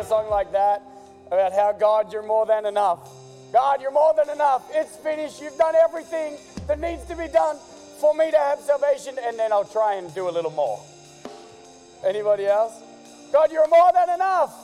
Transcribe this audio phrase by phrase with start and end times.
[0.00, 0.82] a song like that
[1.26, 3.06] about how God, you're more than enough.
[3.52, 4.62] God, you're more than enough.
[4.72, 5.42] It's finished.
[5.42, 7.56] You've done everything that needs to be done
[8.00, 10.80] for me to have salvation, and then I'll try and do a little more.
[12.04, 12.72] Anybody else?
[13.30, 14.54] God, you're more than enough.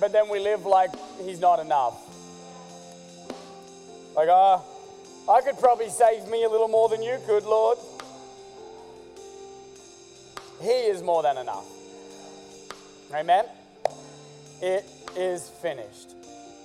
[0.00, 0.90] But then we live like
[1.22, 1.94] He's not enough.
[4.14, 4.62] Like, ah,
[5.28, 7.76] uh, I could probably save me a little more than you could, Lord.
[10.62, 11.66] He is more than enough.
[13.14, 13.44] Amen?
[14.62, 14.84] It
[15.16, 16.14] is finished.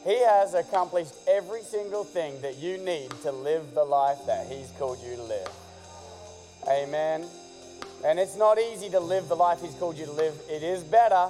[0.03, 4.71] He has accomplished every single thing that you need to live the life that He's
[4.79, 5.49] called you to live.
[6.67, 7.25] Amen.
[8.03, 10.33] And it's not easy to live the life He's called you to live.
[10.49, 11.29] It is better.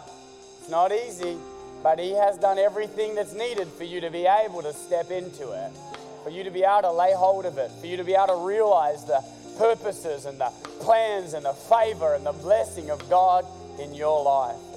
[0.59, 1.35] It's not easy,
[1.83, 5.51] but He has done everything that's needed for you to be able to step into
[5.51, 5.71] it,
[6.23, 8.27] for you to be able to lay hold of it, for you to be able
[8.27, 9.21] to realize the
[9.57, 13.45] purposes and the plans and the favor and the blessing of God
[13.79, 14.70] in your life.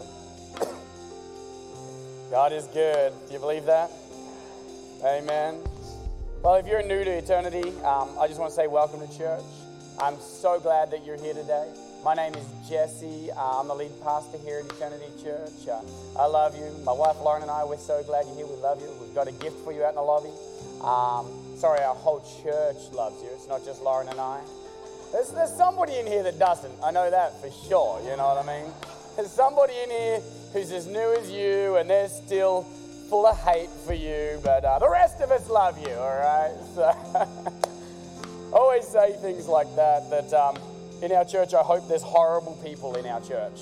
[2.30, 3.12] God is good.
[3.26, 3.90] Do you believe that?
[5.04, 5.60] Amen.
[6.42, 9.42] Well, if you're new to eternity, um, I just want to say welcome to church.
[10.00, 11.68] I'm so glad that you're here today.
[12.02, 13.30] My name is Jesse.
[13.30, 15.68] Uh, I'm the lead pastor here at Eternity Church.
[15.68, 15.80] Uh,
[16.18, 16.70] I love you.
[16.84, 18.46] My wife Lauren and I, we're so glad you're here.
[18.46, 18.90] We love you.
[19.00, 20.32] We've got a gift for you out in the lobby.
[20.82, 23.28] Um, sorry, our whole church loves you.
[23.32, 24.40] It's not just Lauren and I.
[25.12, 26.74] There's, there's somebody in here that doesn't.
[26.82, 28.00] I know that for sure.
[28.02, 28.72] You know what I mean?
[29.16, 30.20] There's somebody in here
[30.52, 32.62] who's as new as you and they're still
[33.08, 36.52] full of hate for you, but uh, the rest of us love you, all right?
[36.74, 36.82] So,
[38.52, 40.56] I always say things like that, that um,
[41.02, 43.60] in our church, I hope there's horrible people in our church.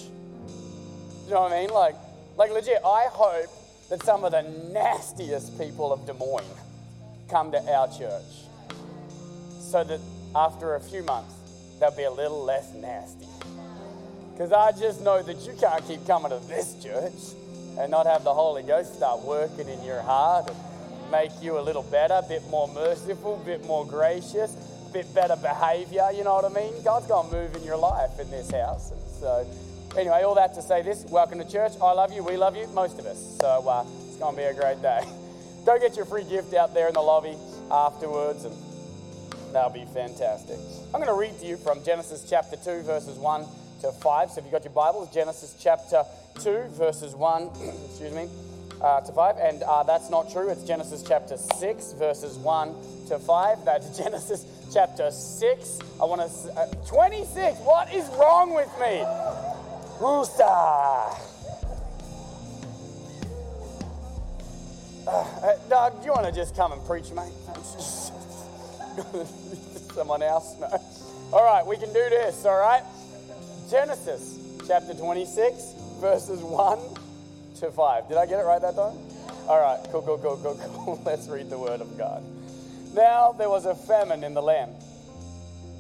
[1.25, 1.71] You know what I mean?
[1.71, 1.97] Like,
[2.37, 3.51] like legit, I hope
[3.91, 4.43] that some of the
[4.73, 6.45] nastiest people of Des Moines
[7.29, 8.23] come to our church
[9.61, 10.01] so that
[10.35, 11.35] after a few months,
[11.81, 13.27] they'll be a little less nasty.
[14.33, 17.37] Because I just know that you can't keep coming to this church
[17.79, 20.57] and not have the Holy Ghost start working in your heart and
[21.11, 24.57] make you a little better, a bit more merciful, a bit more gracious,
[24.89, 26.09] a bit better behavior.
[26.15, 26.73] You know what I mean?
[26.83, 28.91] God's going to move in your life in this house.
[28.91, 29.47] And so,
[29.99, 31.73] anyway, all that to say this welcome to church.
[31.83, 32.25] I love you.
[32.25, 33.37] We love you, most of us.
[33.39, 35.03] So, uh, it's going to be a great day.
[35.67, 37.37] Go get your free gift out there in the lobby
[37.71, 38.57] afterwards, and
[39.53, 40.59] that'll be fantastic.
[40.87, 43.45] I'm going to read to you from Genesis chapter 2, verses 1
[43.83, 44.31] to 5.
[44.31, 46.05] So if you've got your Bibles, Genesis chapter
[46.41, 47.43] 2, verses 1,
[47.89, 48.29] excuse me,
[48.81, 49.37] uh, to 5.
[49.39, 50.49] And uh, that's not true.
[50.51, 52.75] It's Genesis chapter 6, verses 1
[53.09, 53.65] to 5.
[53.65, 55.79] That's Genesis chapter 6.
[56.01, 57.59] I want to, uh, 26.
[57.59, 59.05] What is wrong with me?
[60.01, 60.45] Rooster.
[65.05, 67.33] Uh, uh, Doug, do you want to just come and preach, mate?
[69.95, 70.55] Someone else?
[70.61, 70.69] No.
[71.33, 72.83] All right, we can do this, all right?
[73.73, 74.39] Genesis
[74.69, 76.79] chapter 26, verses 1
[77.59, 78.07] to 5.
[78.07, 78.99] Did I get it right that time?
[79.49, 81.03] All right, cool, cool, cool, cool, cool.
[81.07, 82.23] Let's read the word of God.
[82.93, 84.75] Now there was a famine in the land,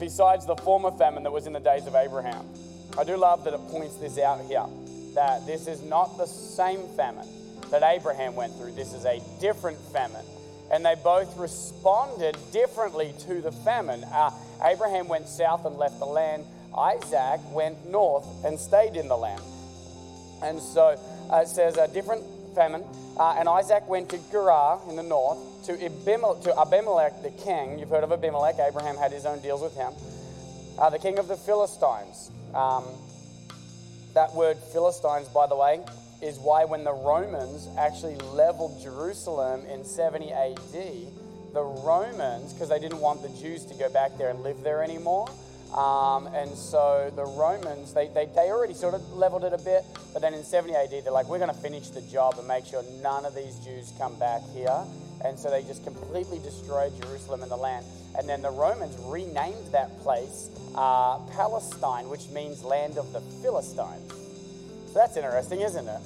[0.00, 2.47] besides the former famine that was in the days of Abraham.
[2.97, 4.64] I do love that it points this out here
[5.14, 7.28] that this is not the same famine
[7.70, 10.25] that Abraham went through, this is a different famine.
[10.72, 14.02] And they both responded differently to the famine.
[14.04, 14.31] Uh,
[14.64, 16.47] Abraham went south and left the land
[16.77, 19.43] Isaac went north and stayed in the land.
[20.43, 20.99] And so
[21.31, 22.25] uh, it says a different
[22.55, 22.84] famine.
[23.16, 27.78] Uh, and Isaac went to Gerar in the north, to, Abimelech, to Abimelech the king.
[27.78, 28.56] You've heard of Abimelech.
[28.59, 29.93] Abraham had his own deals with him.
[30.78, 32.31] Uh, the king of the Philistines.
[32.55, 32.84] Um,
[34.15, 35.81] that word Philistines, by the way,
[36.21, 40.72] is why when the Romans actually leveled Jerusalem in 70 AD,
[41.53, 44.82] the Romans, because they didn't want the Jews to go back there and live there
[44.82, 45.28] anymore,
[45.75, 49.84] um, and so the Romans, they, they, they already sort of leveled it a bit,
[50.12, 52.66] but then in 70 AD, they're like, we're going to finish the job and make
[52.66, 54.84] sure none of these Jews come back here.
[55.25, 57.87] And so they just completely destroyed Jerusalem and the land.
[58.19, 64.12] And then the Romans renamed that place uh, Palestine, which means land of the Philistines.
[64.88, 66.00] So that's interesting, isn't it?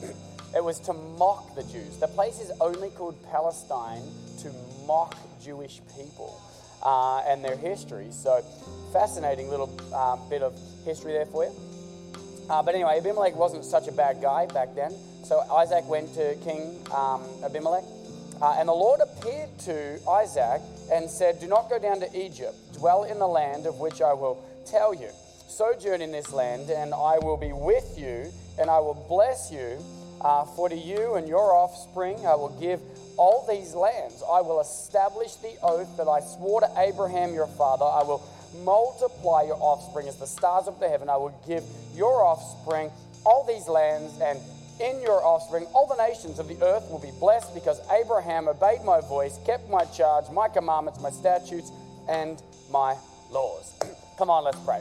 [0.55, 1.97] It was to mock the Jews.
[1.99, 4.03] The place is only called Palestine
[4.43, 4.53] to
[4.87, 6.41] mock Jewish people
[6.83, 8.09] uh, and their history.
[8.11, 8.43] So,
[8.93, 11.53] fascinating little um, bit of history there for you.
[12.49, 14.93] Uh, but anyway, Abimelech wasn't such a bad guy back then.
[15.25, 17.83] So Isaac went to King um, Abimelech,
[18.41, 20.63] uh, and the Lord appeared to Isaac
[20.93, 22.55] and said, Do not go down to Egypt.
[22.75, 25.09] Dwell in the land of which I will tell you.
[25.49, 28.31] Sojourn in this land, and I will be with you,
[28.61, 29.79] and I will bless you.
[30.27, 32.81] Uh, for to you and your offspring I will give
[33.17, 34.25] all these lands.
[34.29, 37.85] I will establish the oath that I swore to Abraham your father.
[37.85, 38.27] I will
[38.65, 41.09] multiply your offspring as the stars of the heaven.
[41.09, 41.63] I will give
[41.95, 42.91] your offspring
[43.25, 44.41] all these lands, and
[44.81, 48.83] in your offspring, all the nations of the earth will be blessed because Abraham obeyed
[48.85, 51.71] my voice, kept my charge, my commandments, my statutes,
[52.09, 52.97] and my
[53.31, 53.79] laws.
[54.19, 54.81] Come on, let's pray.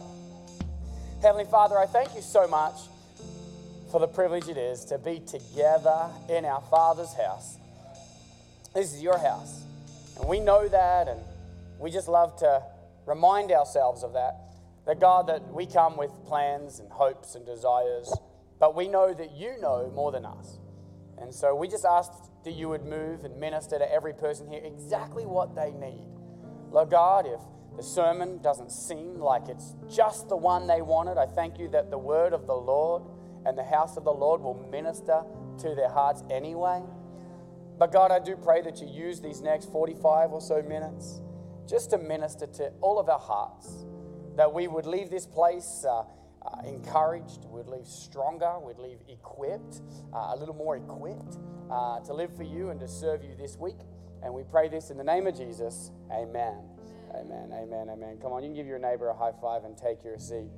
[1.21, 2.89] Heavenly Father, I thank you so much
[3.91, 7.57] for the privilege it is to be together in our Father's house.
[8.73, 9.63] This is your house.
[10.17, 11.21] And we know that, and
[11.79, 12.63] we just love to
[13.05, 14.35] remind ourselves of that.
[14.85, 18.13] That God, that we come with plans and hopes and desires,
[18.59, 20.59] but we know that you know more than us.
[21.17, 22.11] And so we just ask
[22.43, 26.07] that you would move and minister to every person here exactly what they need.
[26.71, 27.39] Lord God, if
[27.77, 31.89] the sermon doesn't seem like it's just the one they wanted, I thank you that
[31.89, 33.03] the word of the Lord
[33.45, 35.24] and the house of the Lord will minister
[35.59, 36.81] to their hearts anyway.
[37.77, 41.21] But God, I do pray that you use these next 45 or so minutes
[41.68, 43.86] just to minister to all of our hearts,
[44.36, 45.86] that we would leave this place.
[45.88, 46.03] Uh,
[46.45, 49.81] uh, encouraged, we'd leave stronger, we'd leave equipped,
[50.13, 51.38] uh, a little more equipped
[51.71, 53.80] uh, to live for you and to serve you this week.
[54.21, 55.92] And we pray this in the name of Jesus.
[56.12, 56.57] Amen.
[57.15, 57.51] Amen.
[57.53, 57.89] Amen.
[57.89, 58.18] Amen.
[58.21, 60.51] Come on, you can give your neighbor a high five and take your seat.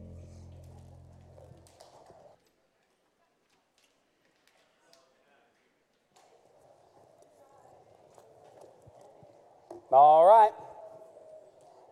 [9.89, 10.51] All right.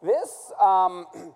[0.04, 1.06] This, um,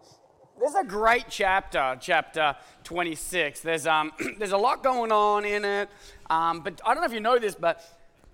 [0.59, 2.53] this is a great chapter, chapter
[2.83, 3.61] 26.
[3.61, 5.89] There's, um, there's a lot going on in it.
[6.29, 7.81] Um, but I don't know if you know this, but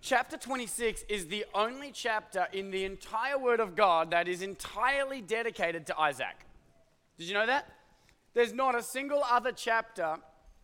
[0.01, 5.22] chapter 26 is the only chapter in the entire Word of God that is entirely
[5.22, 6.48] dedicated to Isaac.
[7.19, 7.72] Did you know that?
[8.33, 10.16] There's not a single other chapter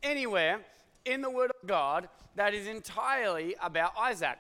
[0.02, 0.62] anywhere
[1.06, 4.40] in the Word of God that is entirely about Isaac.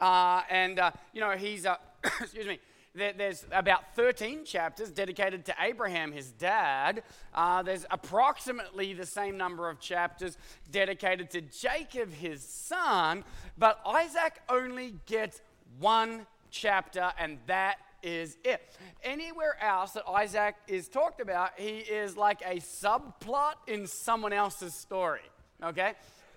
[0.00, 1.76] Uh, and, uh, you know, he's, uh,
[2.20, 2.60] excuse me,
[2.94, 7.02] there's about 13 chapters dedicated to Abraham, his dad.
[7.34, 10.38] Uh, there's approximately the same number of chapters
[10.70, 13.22] dedicated to Jacob, his son.
[13.58, 15.42] But Isaac only gets
[15.78, 18.62] one chapter, and that is it.
[19.02, 24.74] Anywhere else that Isaac is talked about, he is like a subplot in someone else's
[24.74, 25.20] story.
[25.62, 25.94] Okay?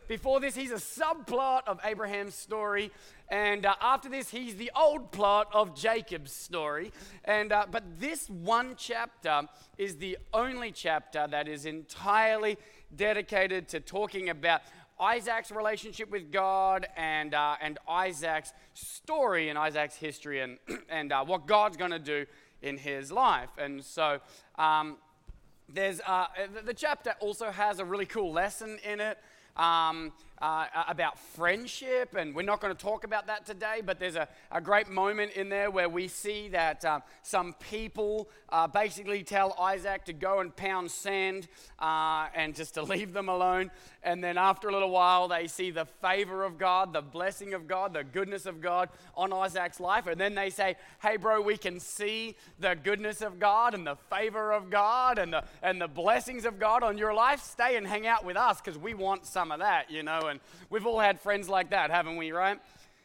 [0.09, 2.89] Before this, he's a subplot of Abraham's story.
[3.29, 6.91] And uh, after this, he's the old plot of Jacob's story.
[7.25, 9.43] And, uh, but this one chapter
[9.77, 12.57] is the only chapter that is entirely
[12.95, 14.61] dedicated to talking about
[14.99, 20.57] Isaac's relationship with God and, uh, and Isaac's story and Isaac's history and,
[20.89, 22.25] and uh, what God's going to do
[22.63, 23.51] in his life.
[23.59, 24.21] And so
[24.57, 24.97] um,
[25.71, 26.25] there's, uh,
[26.55, 29.19] the, the chapter also has a really cool lesson in it
[29.59, 34.15] um, uh, about friendship, and we're not going to talk about that today, but there's
[34.15, 39.23] a, a great moment in there where we see that um, some people uh, basically
[39.23, 41.47] tell Isaac to go and pound sand
[41.79, 43.71] uh, and just to leave them alone.
[44.01, 47.67] And then after a little while, they see the favor of God, the blessing of
[47.67, 50.07] God, the goodness of God on Isaac's life.
[50.07, 53.97] And then they say, Hey, bro, we can see the goodness of God and the
[54.09, 57.41] favor of God and the, and the blessings of God on your life.
[57.43, 60.28] Stay and hang out with us because we want some of that, you know.
[60.29, 60.39] And
[60.69, 62.59] we've all had friends like that, haven't we, right?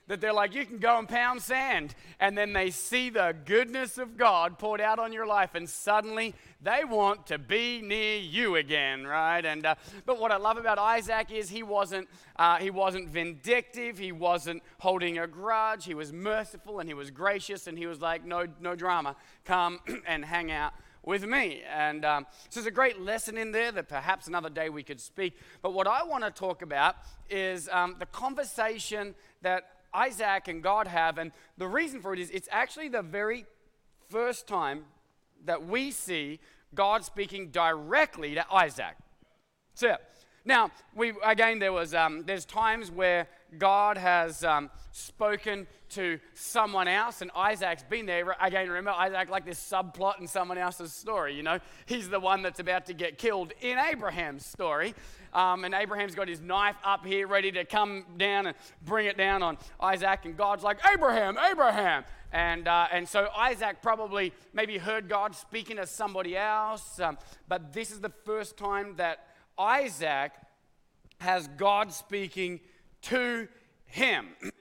[0.07, 1.95] That they're like, you can go and pound sand.
[2.21, 6.35] And then they see the goodness of God poured out on your life, and suddenly
[6.61, 9.45] they want to be near you again, right?
[9.45, 13.97] And uh, but what I love about Isaac is he wasn't uh, he wasn't vindictive,
[13.97, 15.87] he wasn't holding a grudge.
[15.87, 19.17] He was merciful and he was gracious, and he was like, no, no drama.
[19.47, 21.63] Come and hang out with me.
[21.69, 25.01] And um, so there's a great lesson in there that perhaps another day we could
[25.01, 25.37] speak.
[25.63, 26.97] But what I want to talk about
[27.29, 31.19] is um, the conversation that Isaac and God have.
[31.19, 33.47] And the reason for it is it's actually the very
[34.09, 34.85] first time
[35.45, 36.41] that we see
[36.75, 38.97] God speaking directly to Isaac.
[39.75, 39.97] So,
[40.45, 46.87] now, we, again, there was, um, there's times where God has um, spoken to someone
[46.87, 48.37] else, and Isaac's been there.
[48.41, 51.35] Again, remember Isaac like this subplot in someone else's story.
[51.35, 54.95] You know, he's the one that's about to get killed in Abraham's story,
[55.33, 59.17] um, and Abraham's got his knife up here, ready to come down and bring it
[59.17, 62.05] down on Isaac, and God's like, Abraham, Abraham.
[62.33, 67.17] And, uh, and so Isaac probably maybe heard God speaking to somebody else, um,
[67.49, 70.33] but this is the first time that Isaac
[71.21, 72.61] has God speaking
[73.03, 73.49] to
[73.87, 74.27] him.
[74.43, 74.53] And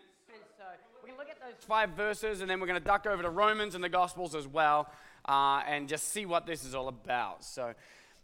[0.58, 0.64] so
[1.04, 3.30] we can look at those five verses and then we're going to duck over to
[3.30, 4.90] Romans and the Gospels as well
[5.28, 7.44] uh, and just see what this is all about.
[7.44, 7.74] So,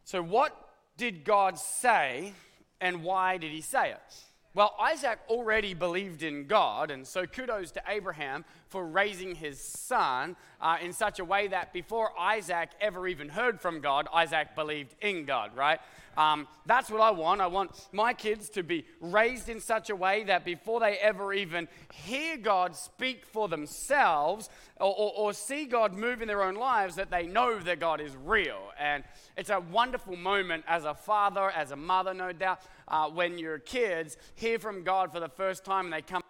[0.03, 2.33] so, what did God say
[2.81, 4.23] and why did he say it?
[4.55, 10.35] Well, Isaac already believed in God, and so kudos to Abraham for raising his son
[10.61, 14.95] uh, in such a way that before Isaac ever even heard from God, Isaac believed
[15.01, 15.79] in God, right?
[16.17, 17.39] Um, that's what I want.
[17.39, 21.33] I want my kids to be raised in such a way that before they ever
[21.33, 24.49] even hear God speak for themselves
[24.79, 28.01] or, or, or see God move in their own lives, that they know that God
[28.01, 28.59] is real.
[28.77, 29.03] And
[29.37, 33.59] it's a wonderful moment as a father, as a mother, no doubt, uh, when your
[33.59, 36.21] kids hear from God for the first time and they come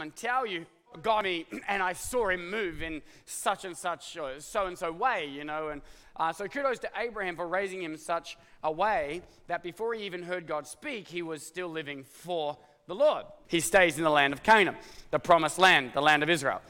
[0.00, 0.66] and tell you
[1.02, 5.26] got me and I saw him move in such and such so and so way,
[5.26, 5.68] you know.
[5.68, 5.82] And
[6.16, 10.22] uh, so kudos to Abraham for raising him such a way that before he even
[10.22, 12.56] heard God speak, he was still living for
[12.86, 13.24] the Lord.
[13.46, 14.76] He stays in the land of Canaan,
[15.10, 16.60] the promised land, the land of Israel.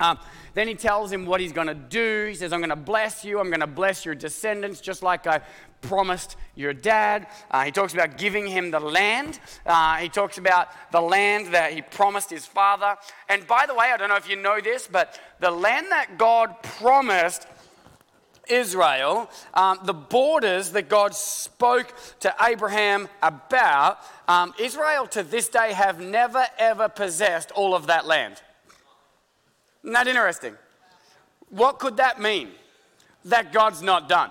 [0.00, 0.18] Um,
[0.54, 2.26] then he tells him what he's going to do.
[2.28, 3.38] He says, I'm going to bless you.
[3.38, 5.42] I'm going to bless your descendants, just like I
[5.82, 7.26] promised your dad.
[7.50, 9.40] Uh, he talks about giving him the land.
[9.64, 12.96] Uh, he talks about the land that he promised his father.
[13.28, 16.18] And by the way, I don't know if you know this, but the land that
[16.18, 17.46] God promised
[18.48, 25.72] Israel, um, the borders that God spoke to Abraham about, um, Israel to this day
[25.72, 28.42] have never ever possessed all of that land.
[29.82, 30.54] Isn't that interesting?
[31.48, 32.50] What could that mean?
[33.24, 34.30] That God's not done.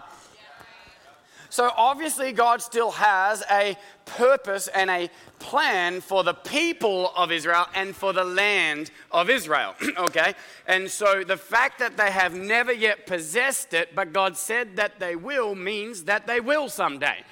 [1.50, 3.76] So obviously, God still has a
[4.06, 9.74] purpose and a plan for the people of Israel and for the land of Israel.
[9.98, 10.34] okay?
[10.68, 15.00] And so the fact that they have never yet possessed it, but God said that
[15.00, 17.24] they will, means that they will someday.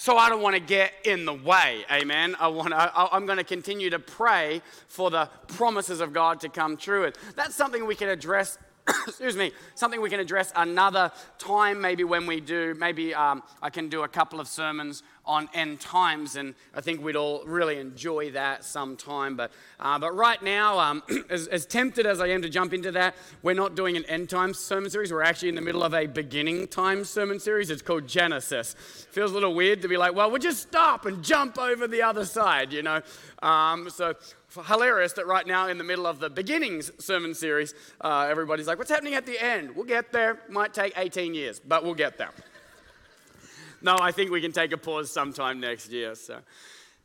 [0.00, 2.36] So I don't want to get in the way, amen.
[2.38, 6.38] I want to, I, I'm going to continue to pray for the promises of God
[6.42, 7.06] to come true.
[7.06, 8.58] And that's something we can address
[9.06, 13.70] excuse me, something we can address another time, maybe when we do, maybe um, I
[13.70, 17.78] can do a couple of sermons on end times, and I think we'd all really
[17.78, 19.36] enjoy that sometime.
[19.36, 22.90] But, uh, but right now, um, as, as, tempted as I am to jump into
[22.92, 25.12] that, we're not doing an end times sermon series.
[25.12, 27.70] We're actually in the middle of a beginning time sermon series.
[27.70, 28.74] It's called Genesis.
[29.10, 32.02] Feels a little weird to be like, well, we'll just stop and jump over the
[32.02, 33.02] other side, you know.
[33.42, 34.14] Um, so
[34.66, 38.78] hilarious that right now in the middle of the beginnings sermon series, uh, everybody's like,
[38.78, 39.74] what's happening at the end?
[39.74, 40.40] We'll get there.
[40.48, 42.30] Might take 18 years, but we'll get there
[43.82, 46.14] no, I think we can take a pause sometime next year.
[46.14, 46.40] So.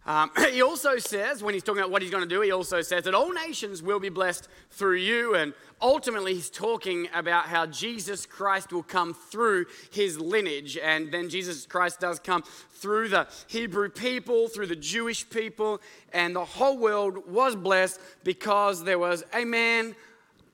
[0.05, 2.81] Um, he also says, when he's talking about what he's going to do, he also
[2.81, 5.35] says that all nations will be blessed through you.
[5.35, 5.53] And
[5.84, 10.78] ultimately, he's talking about how Jesus Christ will come through his lineage.
[10.78, 15.82] And then Jesus Christ does come through the Hebrew people, through the Jewish people.
[16.13, 19.96] And the whole world was blessed because there was a man,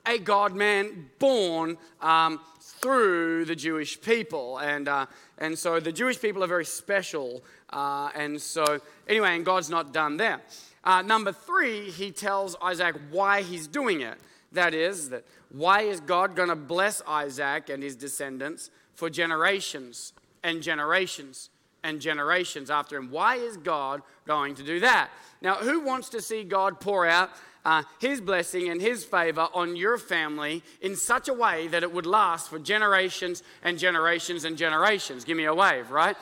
[0.06, 4.58] a God man, born um, through the Jewish people.
[4.58, 5.06] And, uh,
[5.38, 7.44] and so the Jewish people are very special.
[7.70, 10.42] Uh, and so, anyway, and God's not done there.
[10.84, 14.18] Uh, number three, he tells Isaac why he's doing it.
[14.51, 20.13] That is, that why is God going to bless Isaac and his descendants for generations
[20.44, 21.50] and generations
[21.84, 23.12] and generations after him?
[23.12, 25.10] Why is God going to do that?
[25.41, 27.29] Now, who wants to see God pour out
[27.65, 31.91] uh, His blessing and His favor on your family in such a way that it
[31.91, 35.24] would last for generations and generations and generations.
[35.24, 36.15] Give me a wave, right?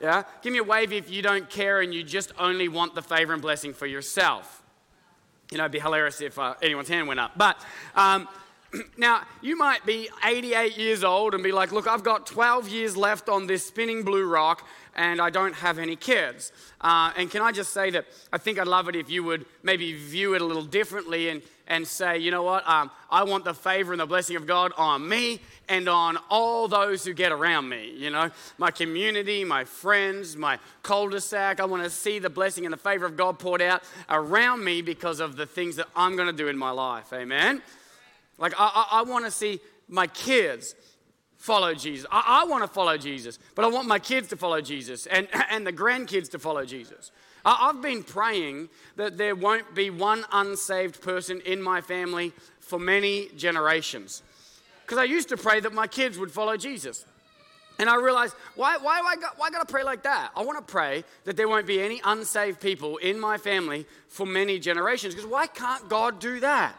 [0.00, 0.24] Yeah?
[0.42, 3.32] Give me a wave if you don't care and you just only want the favor
[3.32, 4.59] and blessing for yourself.
[5.50, 7.32] You know, it'd be hilarious if uh, anyone's hand went up.
[7.36, 7.60] But
[7.96, 8.28] um,
[8.96, 12.96] now, you might be 88 years old and be like, look, I've got 12 years
[12.96, 14.64] left on this spinning blue rock
[14.94, 16.52] and I don't have any kids.
[16.80, 19.44] Uh, and can I just say that I think I'd love it if you would
[19.64, 23.44] maybe view it a little differently and, and say, you know what, um, I want
[23.44, 27.30] the favor and the blessing of God on me and on all those who get
[27.30, 27.94] around me.
[27.96, 31.60] You know, my community, my friends, my cul de sac.
[31.60, 34.82] I want to see the blessing and the favor of God poured out around me
[34.82, 37.12] because of the things that I'm going to do in my life.
[37.12, 37.62] Amen.
[38.36, 40.74] Like, I, I, I want to see my kids
[41.36, 42.04] follow Jesus.
[42.10, 45.28] I, I want to follow Jesus, but I want my kids to follow Jesus and,
[45.50, 47.12] and the grandkids to follow Jesus.
[47.44, 53.28] I've been praying that there won't be one unsaved person in my family for many
[53.36, 54.22] generations.
[54.82, 57.04] Because I used to pray that my kids would follow Jesus.
[57.78, 60.32] And I realized, why, why, why, why got to pray like that?
[60.36, 64.26] I want to pray that there won't be any unsaved people in my family for
[64.26, 65.14] many generations.
[65.14, 66.76] Because why can't God do that?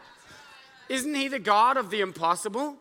[0.88, 2.76] Isn't He the God of the impossible?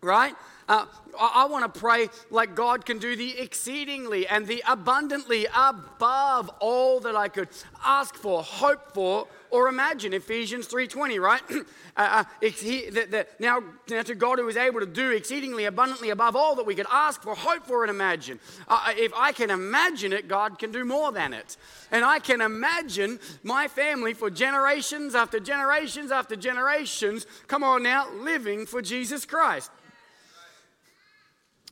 [0.00, 0.34] Right?
[0.68, 0.86] Uh,
[1.18, 6.50] I, I want to pray like God can do the exceedingly and the abundantly above
[6.60, 7.48] all that I could
[7.84, 10.12] ask for, hope for, or imagine.
[10.12, 11.42] Ephesians 3.20, right?
[11.96, 12.90] uh, uh, he,
[13.38, 16.74] now, now to God who is able to do exceedingly abundantly above all that we
[16.74, 18.40] could ask for, hope for, and imagine.
[18.66, 21.56] Uh, uh, if I can imagine it, God can do more than it.
[21.92, 28.10] And I can imagine my family for generations after generations after generations, come on now,
[28.12, 29.70] living for Jesus Christ.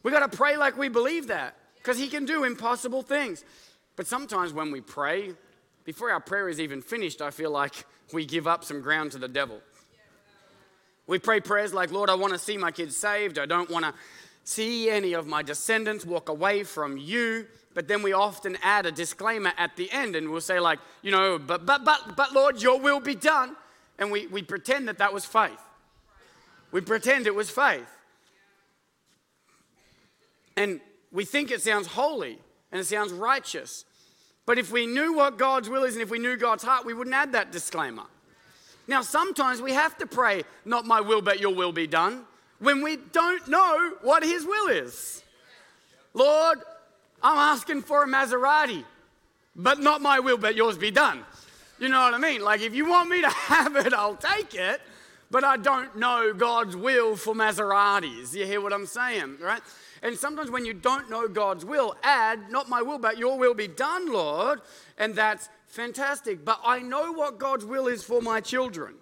[0.02, 3.44] We got to pray like we believe that because He can do impossible things.
[3.96, 5.32] But sometimes when we pray,
[5.84, 9.18] before our prayer is even finished, I feel like we give up some ground to
[9.18, 9.60] the devil.
[11.06, 13.38] We pray prayers like, Lord, I want to see my kids saved.
[13.38, 13.94] I don't want to
[14.44, 17.46] see any of my descendants walk away from you.
[17.74, 21.10] But then we often add a disclaimer at the end and we'll say, like, you
[21.10, 23.56] know, but, but, but, but Lord, your will be done.
[23.98, 25.60] And we, we pretend that that was faith.
[26.70, 27.88] We pretend it was faith.
[30.56, 30.80] And
[31.10, 32.38] we think it sounds holy
[32.70, 33.84] and it sounds righteous.
[34.46, 36.94] But if we knew what God's will is and if we knew God's heart, we
[36.94, 38.04] wouldn't add that disclaimer.
[38.88, 42.24] Now, sometimes we have to pray, not my will, but your will be done,
[42.58, 45.22] when we don't know what His will is.
[46.14, 46.58] Lord,
[47.22, 48.84] I'm asking for a Maserati,
[49.54, 51.24] but not my will, but yours be done.
[51.78, 52.42] You know what I mean?
[52.42, 54.80] Like, if you want me to have it, I'll take it,
[55.30, 58.34] but I don't know God's will for Maseratis.
[58.34, 59.62] You hear what I'm saying, right?
[60.02, 63.54] And sometimes when you don't know God's will, add, not my will, but your will
[63.54, 64.60] be done, Lord.
[64.98, 66.44] And that's fantastic.
[66.44, 68.96] But I know what God's will is for my children.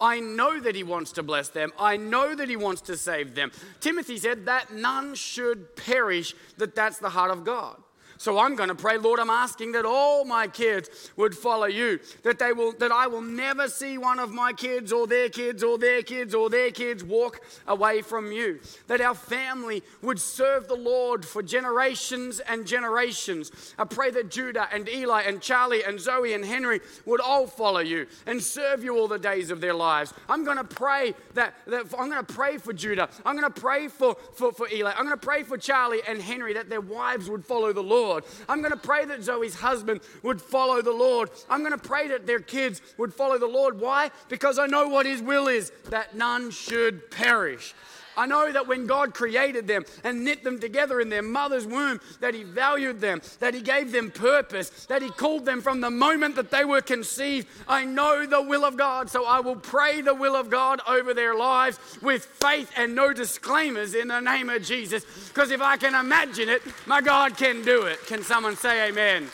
[0.00, 1.72] I know that he wants to bless them.
[1.78, 3.50] I know that he wants to save them.
[3.80, 7.82] Timothy said that none should perish, that that's the heart of God.
[8.18, 12.00] So I'm going to pray, Lord, I'm asking that all my kids would follow you,
[12.22, 15.62] that they will that I will never see one of my kids or their kids
[15.62, 18.60] or their kids or their kids walk away from you.
[18.86, 23.52] That our family would serve the Lord for generations and generations.
[23.78, 27.80] I pray that Judah and Eli and Charlie and Zoe and Henry would all follow
[27.80, 30.14] you and serve you all the days of their lives.
[30.28, 33.08] I'm going to pray that, that I'm going to pray for Judah.
[33.24, 34.92] I'm going to pray for, for, for Eli.
[34.92, 38.05] I'm going to pray for Charlie and Henry that their wives would follow the Lord.
[38.06, 38.24] Lord.
[38.48, 41.30] I'm going to pray that Zoe's husband would follow the Lord.
[41.50, 43.80] I'm going to pray that their kids would follow the Lord.
[43.80, 44.10] Why?
[44.28, 47.74] Because I know what His will is that none should perish.
[48.16, 52.00] I know that when God created them and knit them together in their mother's womb,
[52.20, 55.90] that He valued them, that He gave them purpose, that He called them from the
[55.90, 57.48] moment that they were conceived.
[57.68, 61.12] I know the will of God, so I will pray the will of God over
[61.12, 65.04] their lives with faith and no disclaimers in the name of Jesus.
[65.28, 68.04] Because if I can imagine it, my God can do it.
[68.06, 69.28] Can someone say amen?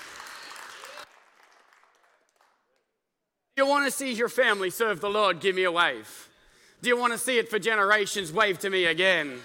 [3.56, 5.40] You want to see your family serve the Lord?
[5.40, 6.28] Give me a wave.
[6.82, 8.32] Do you want to see it for generations?
[8.32, 9.38] Wave to me again.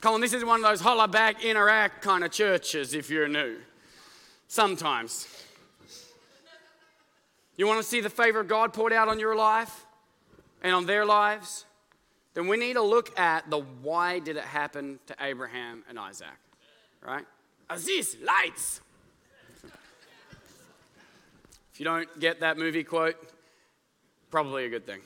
[0.00, 3.26] Come on, this is one of those holla back, interact kind of churches if you're
[3.26, 3.56] new.
[4.46, 5.26] Sometimes.
[7.56, 9.84] You want to see the favor of God poured out on your life
[10.62, 11.64] and on their lives?
[12.34, 16.28] Then we need to look at the why did it happen to Abraham and Isaac,
[17.02, 17.24] right?
[17.68, 18.80] Aziz, lights.
[21.72, 23.16] If you don't get that movie quote,
[24.30, 25.00] probably a good thing.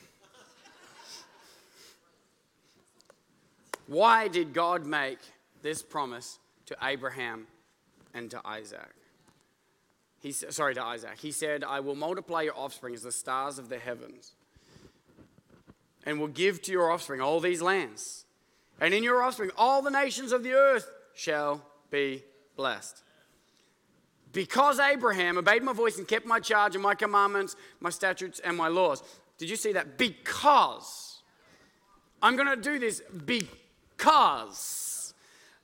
[3.91, 5.19] Why did God make
[5.63, 7.49] this promise to Abraham
[8.15, 8.95] and to Isaac?
[10.21, 11.19] He, sorry, to Isaac.
[11.19, 14.35] He said, I will multiply your offspring as the stars of the heavens,
[16.07, 18.27] and will give to your offspring all these lands.
[18.81, 22.23] And in your offspring, all the nations of the earth shall be
[22.55, 23.03] blessed.
[24.33, 28.57] Because Abraham obeyed my voice and kept my charge and my commandments, my statutes, and
[28.57, 29.03] my laws.
[29.37, 29.99] Did you see that?
[29.99, 31.23] Because
[32.23, 33.57] I'm going to do this because
[34.01, 35.15] because.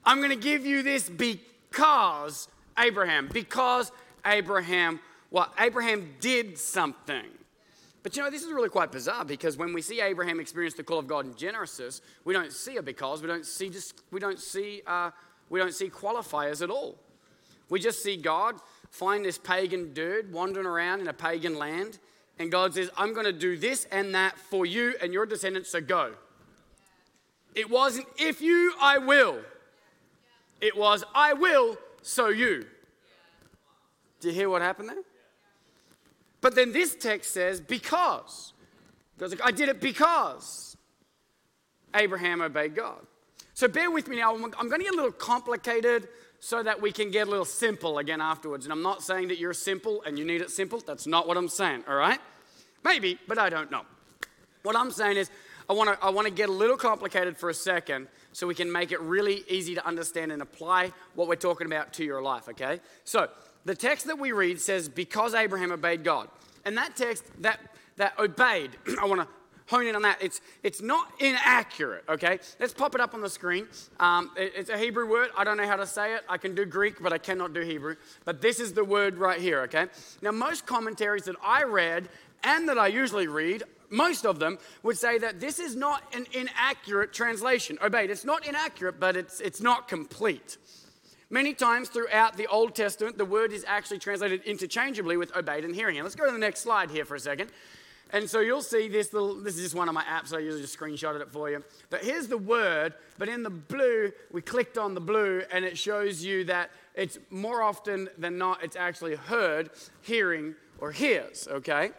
[0.05, 3.29] I'm going to give you this because Abraham.
[3.33, 3.91] Because
[4.25, 7.25] Abraham, well, Abraham did something.
[8.03, 10.85] But you know, this is really quite bizarre because when we see Abraham experience the
[10.85, 14.21] call of God in Genesis, we don't see a because, we don't see just, we
[14.21, 15.11] don't see, uh,
[15.51, 16.99] we don't see qualifiers at all.
[17.69, 21.99] We just see God find this pagan dude wandering around in a pagan land,
[22.39, 25.71] and God says, I'm going to do this and that for you and your descendants,
[25.71, 26.13] so go.
[27.57, 29.41] It wasn't, if you, I will.
[30.61, 32.67] It was, I will, so you.
[34.21, 35.03] Do you hear what happened there?
[36.43, 38.53] But then this text says, because.
[39.43, 40.77] I did it because
[41.95, 43.01] Abraham obeyed God.
[43.55, 44.35] So bear with me now.
[44.35, 46.09] I'm going to get a little complicated
[46.41, 48.67] so that we can get a little simple again afterwards.
[48.67, 50.83] And I'm not saying that you're simple and you need it simple.
[50.87, 52.21] That's not what I'm saying, all right?
[52.85, 53.83] Maybe, but I don't know.
[54.63, 55.31] What I'm saying is,
[55.69, 58.55] I want to I want to get a little complicated for a second so we
[58.55, 62.23] can make it really easy to understand and apply what we're talking about to your
[62.23, 62.81] life, okay?
[63.05, 63.29] So,
[63.65, 66.29] the text that we read says because Abraham obeyed God.
[66.65, 67.61] And that text that
[67.97, 69.29] that obeyed, I want to
[69.69, 70.19] hone in on that.
[70.23, 72.39] It's, it's not inaccurate, okay?
[72.61, 73.67] Let's pop it up on the screen.
[73.99, 75.31] Um, it, it's a Hebrew word.
[75.37, 76.23] I don't know how to say it.
[76.29, 77.97] I can do Greek, but I cannot do Hebrew.
[78.25, 79.87] But this is the word right here, okay?
[80.23, 82.09] Now, most commentaries that I read
[82.45, 86.27] and that I usually read, most of them would say that this is not an
[86.33, 87.79] inaccurate translation.
[87.83, 88.11] Obeyed.
[88.11, 90.57] It's not inaccurate, but it's, it's not complete.
[91.29, 95.75] Many times throughout the Old Testament, the word is actually translated interchangeably with obeyed and
[95.75, 95.97] hearing.
[95.97, 97.51] And let's go to the next slide here for a second.
[98.11, 100.41] And so you'll see this little, this is just one of my apps, so I
[100.41, 101.65] usually just screenshotted it for you.
[101.91, 105.77] But here's the word, but in the blue, we clicked on the blue and it
[105.77, 109.71] shows you that it's more often than not, it's actually heard,
[110.03, 111.91] hearing, or hears, okay?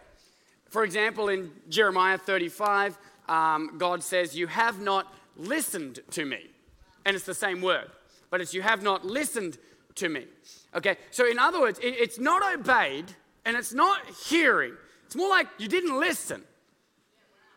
[0.70, 2.98] For example, in Jeremiah 35,
[3.30, 6.48] um, God says, You have not listened to me.
[7.06, 7.90] And it's the same word,
[8.30, 9.58] but it's you have not listened
[9.96, 10.26] to me.
[10.76, 13.06] Okay, so in other words, it, it's not obeyed
[13.46, 14.74] and it's not hearing
[15.08, 16.44] it's more like you didn't listen.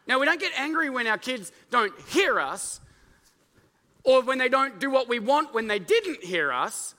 [0.07, 2.81] Now, we don't get angry when our kids don't hear us
[4.05, 6.95] or when they don't do what we want when they didn't hear us,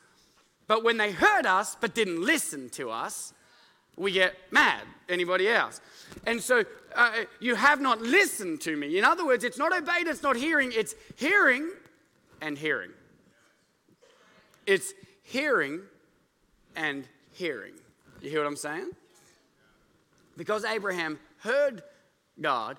[0.67, 3.33] but when they heard us but didn't listen to us,
[3.97, 4.81] we get mad.
[5.09, 5.81] Anybody else?
[6.25, 6.63] And so
[6.95, 8.97] uh, you have not listened to me.
[8.97, 11.69] In other words, it's not obeyed, it's not hearing, it's hearing
[12.41, 12.91] and hearing.
[14.65, 15.81] It's hearing
[16.75, 17.73] and hearing.
[18.21, 18.91] You hear what I'm saying?
[20.37, 21.83] Because Abraham heard
[22.39, 22.77] God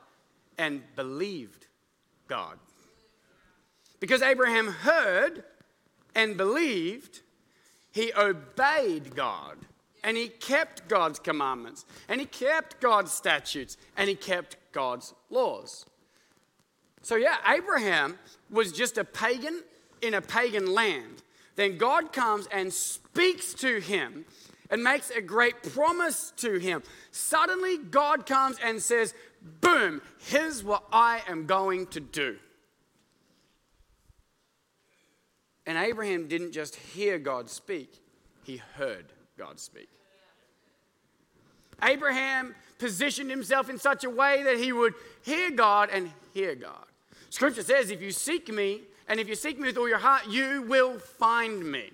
[0.59, 1.67] and believed
[2.29, 2.59] God.
[4.01, 5.45] Because Abraham heard
[6.15, 7.21] and believed,
[7.93, 9.59] he obeyed God
[10.05, 15.87] and he kept God's commandments and he kept God's statutes and he kept God's laws.
[17.03, 18.19] So, yeah, Abraham
[18.51, 19.63] was just a pagan
[20.01, 21.23] in a pagan land.
[21.57, 24.25] Then God comes and speaks to him
[24.71, 26.83] and makes a great promise to him.
[27.11, 29.15] Suddenly, God comes and says,
[29.61, 32.37] Boom, here's what I am going to do.
[35.67, 38.01] And Abraham didn't just hear God speak,
[38.45, 39.89] he heard God speak.
[41.83, 46.85] Abraham positioned himself in such a way that he would hear God and hear God.
[47.31, 50.29] Scripture says, If you seek me, and if you seek me with all your heart,
[50.29, 51.91] you will find me.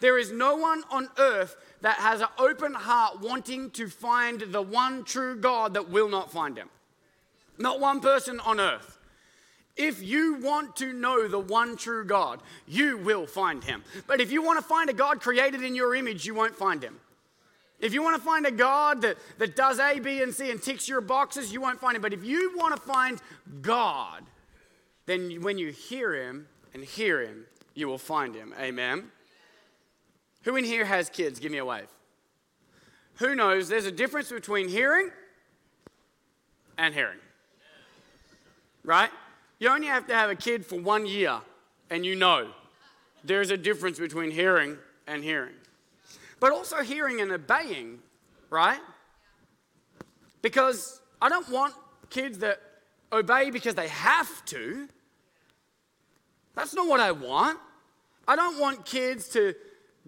[0.00, 4.62] There is no one on earth that has an open heart wanting to find the
[4.62, 6.68] one true God that will not find him.
[7.58, 8.98] Not one person on earth.
[9.76, 13.82] If you want to know the one true God, you will find him.
[14.06, 16.82] But if you want to find a God created in your image, you won't find
[16.82, 17.00] him.
[17.80, 20.62] If you want to find a God that, that does A, B, and C and
[20.62, 22.02] ticks your boxes, you won't find him.
[22.02, 23.20] But if you want to find
[23.60, 24.22] God,
[25.06, 28.54] then when you hear him and hear him, you will find him.
[28.60, 29.10] Amen.
[30.44, 31.40] Who in here has kids?
[31.40, 31.88] Give me a wave.
[33.16, 35.10] Who knows there's a difference between hearing
[36.78, 37.18] and hearing?
[38.84, 39.10] Right?
[39.62, 41.40] You only have to have a kid for one year
[41.88, 42.48] and you know
[43.22, 45.54] there's a difference between hearing and hearing.
[46.40, 48.00] But also hearing and obeying,
[48.50, 48.80] right?
[50.40, 51.74] Because I don't want
[52.10, 52.60] kids that
[53.12, 54.88] obey because they have to.
[56.56, 57.60] That's not what I want.
[58.26, 59.54] I don't want kids to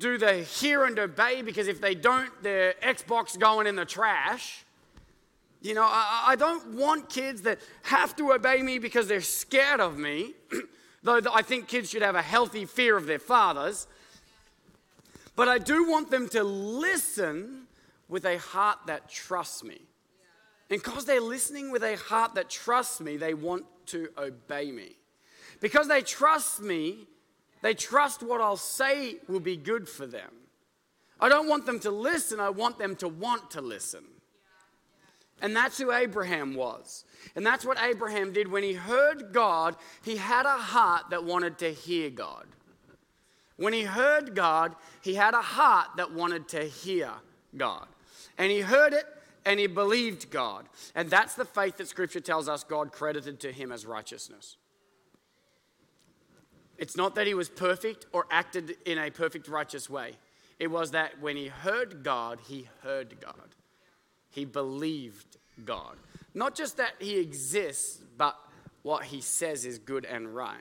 [0.00, 4.64] do the hear and obey because if they don't, their Xbox going in the trash.
[5.64, 9.80] You know, I, I don't want kids that have to obey me because they're scared
[9.80, 10.34] of me,
[11.02, 13.86] though I think kids should have a healthy fear of their fathers.
[15.34, 17.62] But I do want them to listen
[18.10, 19.80] with a heart that trusts me.
[20.68, 24.96] And because they're listening with a heart that trusts me, they want to obey me.
[25.60, 27.08] Because they trust me,
[27.62, 30.30] they trust what I'll say will be good for them.
[31.18, 34.04] I don't want them to listen, I want them to want to listen.
[35.42, 37.04] And that's who Abraham was.
[37.34, 41.58] And that's what Abraham did when he heard God, he had a heart that wanted
[41.58, 42.46] to hear God.
[43.56, 47.10] When he heard God, he had a heart that wanted to hear
[47.56, 47.86] God.
[48.38, 49.06] And he heard it
[49.44, 50.68] and he believed God.
[50.94, 54.56] And that's the faith that scripture tells us God credited to him as righteousness.
[56.78, 60.16] It's not that he was perfect or acted in a perfect, righteous way.
[60.58, 63.54] It was that when he heard God, he heard God.
[64.34, 65.96] He believed God.
[66.34, 68.36] Not just that he exists, but
[68.82, 70.60] what he says is good and right.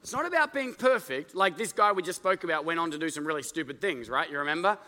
[0.00, 2.98] It's not about being perfect, like this guy we just spoke about went on to
[2.98, 4.28] do some really stupid things, right?
[4.28, 4.78] You remember?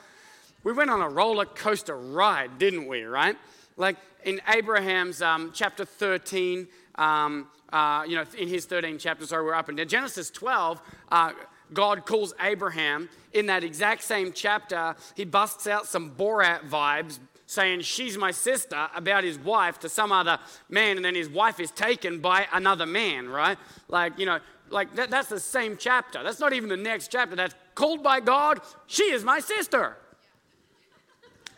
[0.64, 3.36] We went on a roller coaster ride, didn't we, right?
[3.76, 9.44] Like in Abraham's um, chapter 13, um, uh, you know, in his 13 chapter, sorry,
[9.44, 10.80] we're up in Genesis 12,
[11.12, 11.32] uh,
[11.72, 14.96] God calls Abraham in that exact same chapter.
[15.14, 17.18] He busts out some Borat vibes
[17.54, 20.38] saying, She's my sister, about his wife to some other
[20.68, 23.58] man, and then his wife is taken by another man, right?
[23.88, 24.40] Like, you know,
[24.70, 26.22] like that, that's the same chapter.
[26.22, 27.36] That's not even the next chapter.
[27.36, 29.96] That's called by God, she is my sister.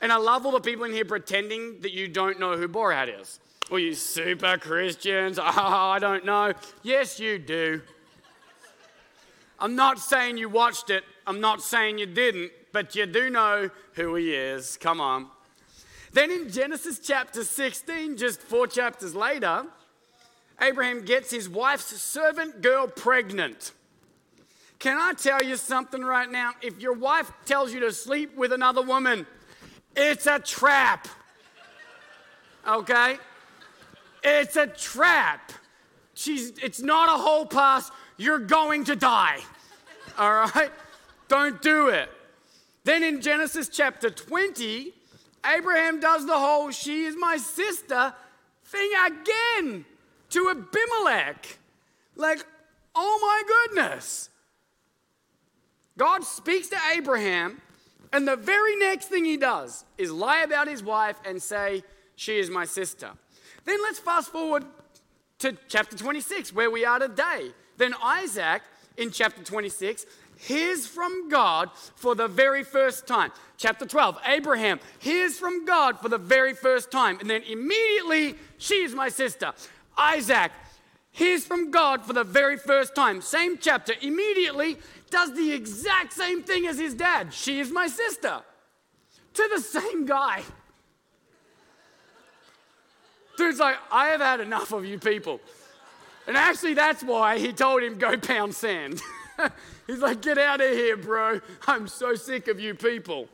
[0.03, 3.21] And I love all the people in here pretending that you don't know who Borat
[3.21, 3.41] is.
[3.71, 6.53] Well, you super Christians, oh, I don't know.
[6.83, 7.81] Yes, you do.
[9.59, 13.71] I'm not saying you watched it, I'm not saying you didn't, but you do know
[13.95, 14.77] who he is.
[14.77, 15.29] Come on.
[16.17, 19.67] Then in Genesis chapter 16, just four chapters later,
[20.59, 23.73] Abraham gets his wife's servant girl pregnant.
[24.79, 26.53] Can I tell you something right now?
[26.63, 29.27] If your wife tells you to sleep with another woman,
[29.95, 31.07] it's a trap.
[32.67, 33.19] Okay?
[34.25, 35.53] It's a trap.
[36.15, 37.91] She's, it's not a whole pass.
[38.17, 39.41] You're going to die.
[40.17, 40.71] All right?
[41.29, 42.09] Don't do it.
[42.85, 44.95] Then in Genesis chapter 20,
[45.55, 48.15] Abraham does the whole she is my sister
[48.65, 49.85] thing again
[50.31, 51.59] to Abimelech.
[52.17, 52.45] Like,
[52.95, 54.31] oh my goodness.
[55.99, 57.61] God speaks to Abraham,
[58.13, 61.83] and the very next thing he does is lie about his wife and say,
[62.17, 63.11] She is my sister.
[63.65, 64.65] Then let's fast forward
[65.39, 67.51] to chapter 26, where we are today.
[67.77, 68.63] Then Isaac,
[68.97, 70.07] in chapter 26,
[70.39, 73.33] hears from God for the very first time.
[73.57, 77.19] Chapter 12, Abraham hears from God for the very first time.
[77.21, 79.53] And then immediately, she is my sister.
[79.97, 80.53] Isaac
[81.11, 83.23] hears from God for the very first time.
[83.23, 83.95] Same chapter.
[84.03, 84.77] Immediately
[85.11, 87.33] does the exact same thing as his dad.
[87.33, 88.43] She is my sister.
[89.35, 90.43] To the same guy.
[93.37, 95.41] Dude's like, I have had enough of you people.
[96.27, 99.01] And actually, that's why he told him, go pound sand.
[99.87, 101.41] He's like, get out of here, bro.
[101.67, 103.29] I'm so sick of you people.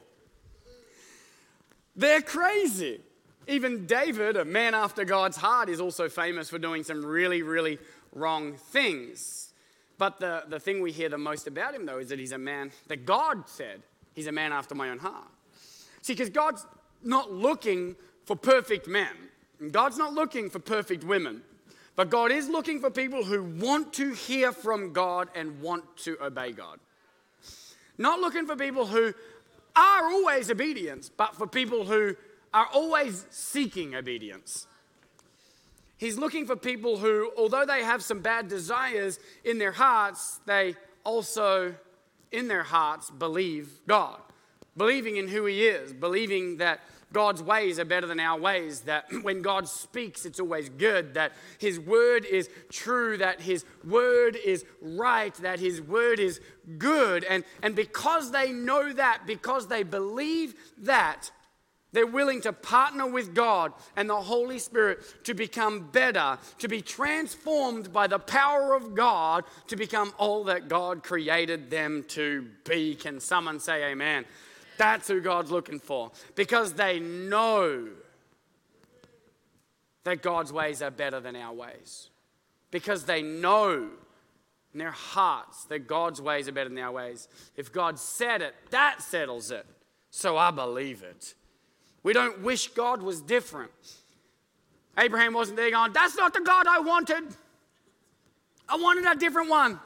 [1.96, 3.00] They're crazy.
[3.48, 7.78] Even David, a man after God's heart, is also famous for doing some really, really
[8.14, 9.52] wrong things.
[9.98, 12.38] But the, the thing we hear the most about him, though, is that he's a
[12.38, 13.82] man that God said
[14.14, 15.28] he's a man after my own heart.
[16.02, 16.66] See, because God's
[17.02, 19.12] not looking for perfect men,
[19.70, 21.42] God's not looking for perfect women,
[22.02, 26.20] but God is looking for people who want to hear from God and want to
[26.20, 26.80] obey God.
[27.96, 29.14] Not looking for people who
[29.76, 32.16] are always obedient, but for people who
[32.52, 34.66] are always seeking obedience.
[35.96, 40.74] He's looking for people who, although they have some bad desires in their hearts, they
[41.04, 41.72] also,
[42.32, 44.18] in their hearts, believe God.
[44.76, 46.80] Believing in who He is, believing that
[47.12, 51.32] God's ways are better than our ways, that when God speaks, it's always good, that
[51.58, 56.40] His word is true, that His word is right, that His word is
[56.78, 57.24] good.
[57.24, 61.30] And, and because they know that, because they believe that,
[61.92, 66.80] they're willing to partner with God and the Holy Spirit to become better, to be
[66.80, 72.94] transformed by the power of God to become all that God created them to be.
[72.94, 74.24] Can someone say amen?
[74.82, 77.86] That's who God's looking for because they know
[80.02, 82.10] that God's ways are better than our ways.
[82.72, 83.90] Because they know
[84.72, 87.28] in their hearts that God's ways are better than our ways.
[87.56, 89.64] If God said it, that settles it.
[90.10, 91.34] So I believe it.
[92.02, 93.70] We don't wish God was different.
[94.98, 97.22] Abraham wasn't there going, That's not the God I wanted.
[98.68, 99.78] I wanted a different one.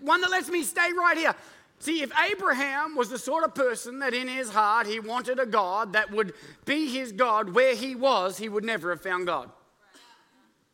[0.00, 1.36] One that lets me stay right here.
[1.80, 5.46] See, if Abraham was the sort of person that in his heart he wanted a
[5.46, 9.50] God that would be his God where he was, he would never have found God.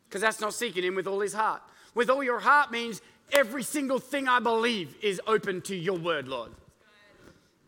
[0.09, 1.61] Because that's not seeking him with all his heart.
[1.93, 6.27] With all your heart means every single thing I believe is open to your word,
[6.27, 6.51] Lord.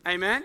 [0.06, 0.44] Amen?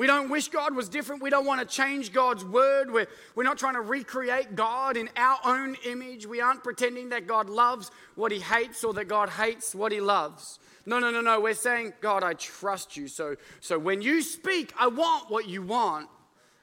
[0.00, 1.20] We don't wish God was different.
[1.20, 2.90] We don't want to change God's word.
[2.90, 6.24] We're, we're not trying to recreate God in our own image.
[6.24, 10.00] We aren't pretending that God loves what he hates or that God hates what he
[10.00, 10.58] loves.
[10.86, 11.38] No, no, no, no.
[11.38, 13.08] We're saying, God, I trust you.
[13.08, 16.08] So, so when you speak, I want what you want.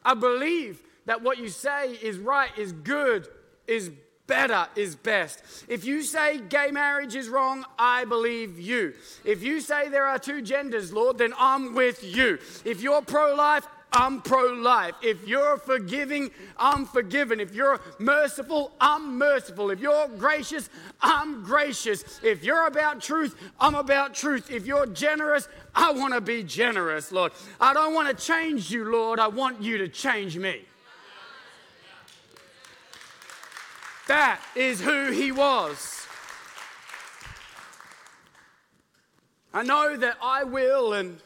[0.03, 3.27] I believe that what you say is right, is good,
[3.67, 3.91] is
[4.27, 5.41] better is best.
[5.67, 8.93] If you say gay marriage is wrong, I believe you.
[9.25, 12.37] If you say there are two genders, Lord, then I'm with you.
[12.63, 14.95] If you're pro life, I'm pro life.
[15.01, 17.39] If you're forgiving, I'm forgiven.
[17.39, 19.71] If you're merciful, I'm merciful.
[19.71, 20.69] If you're gracious,
[21.01, 22.19] I'm gracious.
[22.21, 24.51] If you're about truth, I'm about truth.
[24.51, 27.31] If you're generous, I want to be generous, Lord.
[27.61, 29.19] I don't want to change you, Lord.
[29.19, 30.66] I want you to change me.
[34.07, 36.05] That is who he was.
[39.53, 41.19] I know that I will and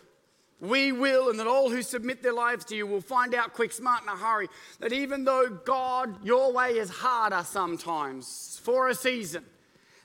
[0.62, 3.72] we will, and that all who submit their lives to you will find out quick,
[3.72, 4.48] smart, in a hurry
[4.80, 9.44] that even though God, your way is harder sometimes for a season,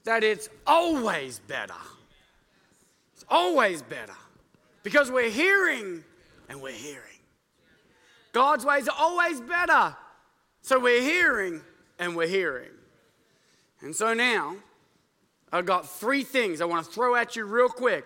[0.04, 1.74] that it's always better.
[3.14, 4.14] It's always better
[4.82, 6.02] because we're hearing
[6.48, 7.02] and we're hearing.
[8.32, 9.94] God's ways are always better.
[10.62, 11.60] So we're hearing
[11.98, 12.70] and we're hearing.
[13.80, 14.56] And so now,
[15.52, 18.04] I've got three things I want to throw at you real quick.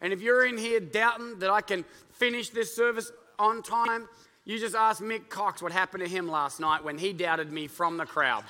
[0.00, 4.08] And if you're in here doubting that I can finish this service on time,
[4.44, 7.68] you just ask Mick Cox what happened to him last night when he doubted me
[7.68, 8.42] from the crowd.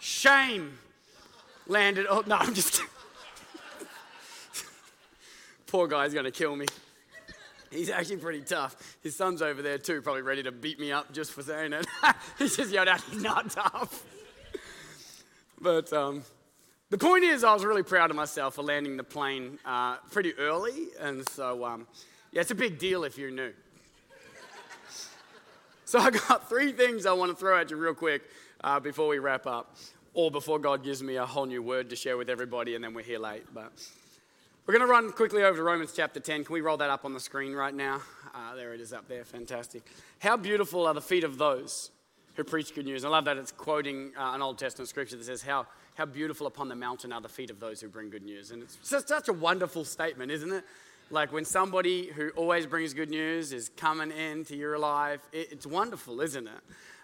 [0.00, 0.78] Shame
[1.66, 2.06] landed.
[2.08, 2.82] Oh, no, I'm just.
[5.66, 6.66] Poor guy's going to kill me.
[7.72, 8.96] He's actually pretty tough.
[9.02, 11.86] His son's over there too, probably ready to beat me up just for saying it.
[12.38, 14.04] He's just yelled out, he's not tough.
[15.60, 16.22] But um,
[16.90, 20.34] the point is, I was really proud of myself for landing the plane uh, pretty
[20.34, 20.88] early.
[21.00, 21.86] And so, um,
[22.32, 23.52] yeah, it's a big deal if you're new.
[25.84, 28.22] so, I got three things I want to throw at you real quick
[28.62, 29.76] uh, before we wrap up,
[30.14, 32.92] or before God gives me a whole new word to share with everybody, and then
[32.92, 33.44] we're here late.
[33.54, 33.72] But
[34.66, 36.44] we're going to run quickly over to Romans chapter 10.
[36.44, 38.02] Can we roll that up on the screen right now?
[38.34, 39.24] Uh, there it is up there.
[39.24, 39.82] Fantastic.
[40.20, 41.90] How beautiful are the feet of those
[42.34, 43.04] who preach good news.
[43.04, 46.46] I love that it's quoting uh, an Old Testament scripture that says, How how beautiful
[46.46, 48.50] upon the mountain are the feet of those who bring good news.
[48.50, 50.64] And it's just such a wonderful statement, isn't it?
[51.10, 55.66] Like when somebody who always brings good news is coming into your life, it, it's
[55.66, 56.60] wonderful, isn't it?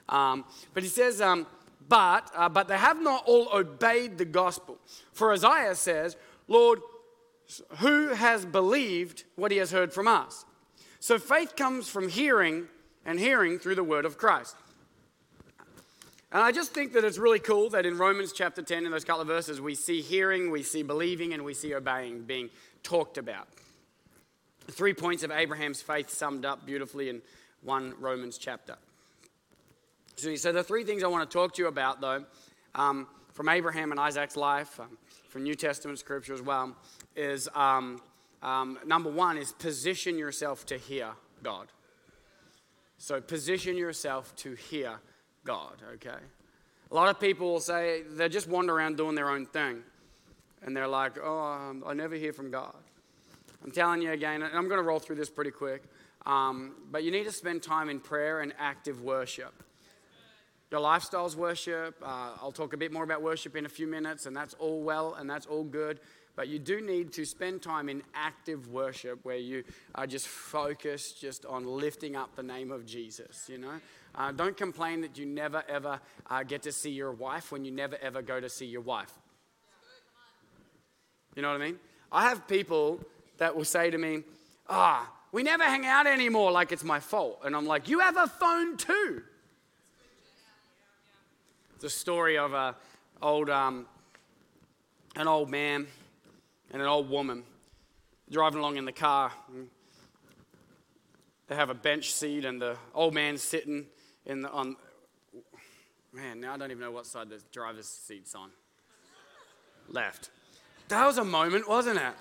[0.08, 1.46] Um, but he says, um,
[1.86, 4.78] but, uh, but they have not all obeyed the gospel.
[5.12, 6.16] For Isaiah says,
[6.46, 6.80] Lord,
[7.78, 10.44] who has believed what he has heard from us?
[11.00, 12.68] So faith comes from hearing,
[13.04, 14.56] and hearing through the word of Christ.
[16.30, 19.04] And I just think that it's really cool that in Romans chapter 10, in those
[19.04, 22.50] couple of verses, we see hearing, we see believing, and we see obeying being
[22.82, 23.48] talked about.
[24.70, 27.22] Three points of Abraham's faith summed up beautifully in
[27.62, 28.76] one Romans chapter.
[30.16, 32.24] So, the three things I want to talk to you about, though,
[32.74, 36.76] um, from Abraham and Isaac's life, um, from New Testament scripture as well,
[37.18, 38.00] is um,
[38.42, 41.10] um number one is position yourself to hear
[41.42, 41.68] God.
[42.98, 44.98] So, position yourself to hear
[45.44, 46.18] God, okay?
[46.90, 49.82] A lot of people will say they just wander around doing their own thing.
[50.62, 52.74] And they're like, oh, um, I never hear from God.
[53.62, 55.84] I'm telling you again, and I'm going to roll through this pretty quick,
[56.26, 59.62] um, but you need to spend time in prayer and active worship.
[60.70, 61.94] Your lifestyle's worship.
[62.02, 64.82] Uh, I'll talk a bit more about worship in a few minutes, and that's all
[64.82, 66.00] well and that's all good.
[66.38, 69.64] But you do need to spend time in active worship where you
[69.96, 73.80] are just focused just on lifting up the name of Jesus, you know?
[74.14, 75.98] Uh, don't complain that you never ever
[76.30, 79.12] uh, get to see your wife when you never ever go to see your wife.
[81.34, 81.80] You know what I mean?
[82.12, 83.00] I have people
[83.38, 84.22] that will say to me,
[84.68, 87.40] ah, we never hang out anymore like it's my fault.
[87.44, 89.22] And I'm like, you have a phone too.
[91.74, 92.76] It's a story of a
[93.20, 93.86] old, um,
[95.16, 95.88] an old man
[96.72, 97.44] and an old woman
[98.30, 99.32] driving along in the car.
[101.48, 103.86] They have a bench seat, and the old man's sitting
[104.26, 104.76] in the, on.
[106.12, 108.50] Man, now I don't even know what side the driver's seat's on.
[109.88, 110.30] Left.
[110.88, 112.14] That was a moment, wasn't it?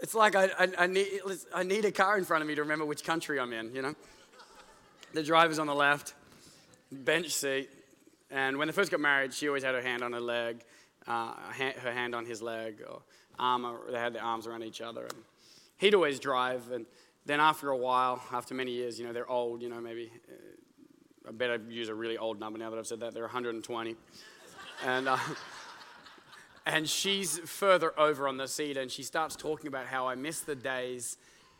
[0.00, 1.08] It's like I, I, I, need,
[1.54, 3.82] I need a car in front of me to remember which country I'm in, you
[3.82, 3.94] know?
[5.14, 6.14] The driver's on the left,
[6.90, 7.70] bench seat.
[8.30, 10.64] And when they first got married, she always had her hand on her leg
[11.06, 11.34] uh,
[11.82, 13.02] her hand on his leg, or
[13.38, 15.02] arm, they had their arms around each other.
[15.02, 15.22] And
[15.78, 16.86] he'd always drive, and
[17.26, 21.28] then after a while, after many years, you know, they're old, you know, maybe, uh,
[21.28, 23.96] I better use a really old number now that I've said that, they're 120.
[24.84, 25.16] and, uh,
[26.66, 30.40] and she's further over on the seat, and she starts talking about how I miss
[30.40, 31.16] the days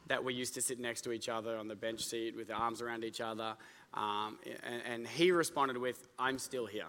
[0.08, 2.82] that we used to sit next to each other on the bench seat with arms
[2.82, 3.54] around each other.
[3.94, 6.86] Um, and, and he responded with, I'm still here.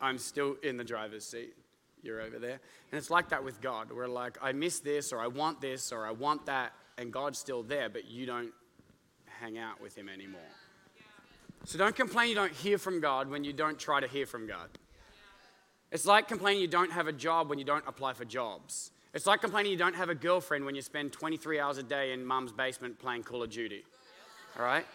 [0.00, 1.54] I'm still in the driver's seat.
[2.02, 2.60] You're over there.
[2.92, 3.90] And it's like that with God.
[3.90, 7.38] We're like, I miss this, or I want this, or I want that, and God's
[7.38, 8.52] still there, but you don't
[9.40, 10.40] hang out with Him anymore.
[11.64, 14.46] So don't complain you don't hear from God when you don't try to hear from
[14.46, 14.68] God.
[15.90, 18.92] It's like complaining you don't have a job when you don't apply for jobs.
[19.14, 22.12] It's like complaining you don't have a girlfriend when you spend 23 hours a day
[22.12, 23.84] in mum's basement playing Call of Duty.
[24.58, 24.86] All right?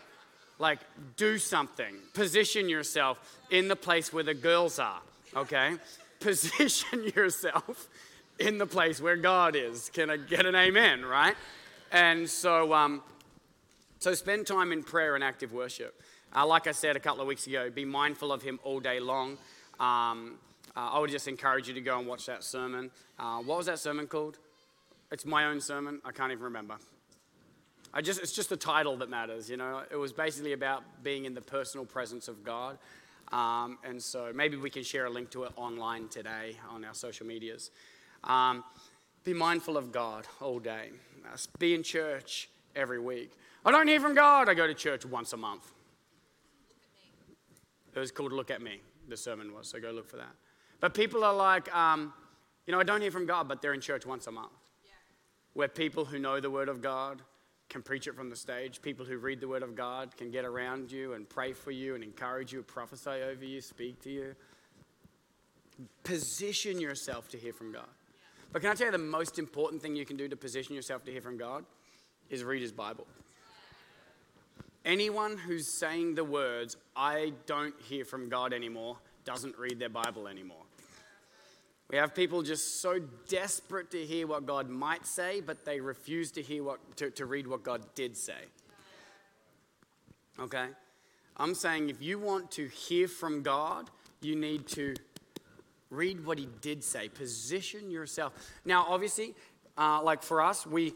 [0.59, 0.79] Like,
[1.15, 1.95] do something.
[2.13, 5.01] Position yourself in the place where the girls are,
[5.35, 5.75] okay?
[6.19, 7.87] Position yourself
[8.39, 9.89] in the place where God is.
[9.93, 11.35] Can I get an amen, right?
[11.91, 13.01] And so, um,
[13.99, 15.99] so spend time in prayer and active worship.
[16.33, 18.99] Uh, like I said a couple of weeks ago, be mindful of Him all day
[18.99, 19.37] long.
[19.79, 20.37] Um,
[20.75, 22.91] uh, I would just encourage you to go and watch that sermon.
[23.19, 24.37] Uh, what was that sermon called?
[25.11, 26.01] It's my own sermon.
[26.05, 26.77] I can't even remember.
[27.93, 29.83] I just, it's just the title that matters, you know.
[29.91, 32.77] It was basically about being in the personal presence of God.
[33.31, 36.93] Um, and so maybe we can share a link to it online today on our
[36.93, 37.71] social medias.
[38.23, 38.63] Um,
[39.23, 40.89] be mindful of God all day.
[41.25, 43.31] Uh, be in church every week.
[43.65, 44.49] I don't hear from God.
[44.49, 45.71] I go to church once a month.
[47.93, 48.79] It was called Look at Me,
[49.09, 50.31] the sermon was, so go look for that.
[50.79, 52.13] But people are like, um,
[52.65, 54.53] you know, I don't hear from God, but they're in church once a month.
[54.83, 54.91] Yeah.
[55.53, 57.21] Where people who know the Word of God,
[57.71, 58.81] can preach it from the stage.
[58.81, 61.95] People who read the Word of God can get around you and pray for you
[61.95, 64.35] and encourage you, prophesy over you, speak to you.
[66.03, 67.87] Position yourself to hear from God.
[68.51, 71.05] But can I tell you the most important thing you can do to position yourself
[71.05, 71.63] to hear from God
[72.29, 73.07] is read His Bible.
[74.83, 80.27] Anyone who's saying the words, I don't hear from God anymore, doesn't read their Bible
[80.27, 80.63] anymore.
[81.91, 86.31] We have people just so desperate to hear what God might say, but they refuse
[86.31, 88.45] to hear what to, to read what God did say.
[90.39, 90.67] Okay?
[91.35, 93.89] I'm saying if you want to hear from God,
[94.21, 94.93] you need to
[95.89, 97.09] read what He did say.
[97.09, 98.33] Position yourself.
[98.63, 99.35] Now, obviously,
[99.77, 100.93] uh, like for us, we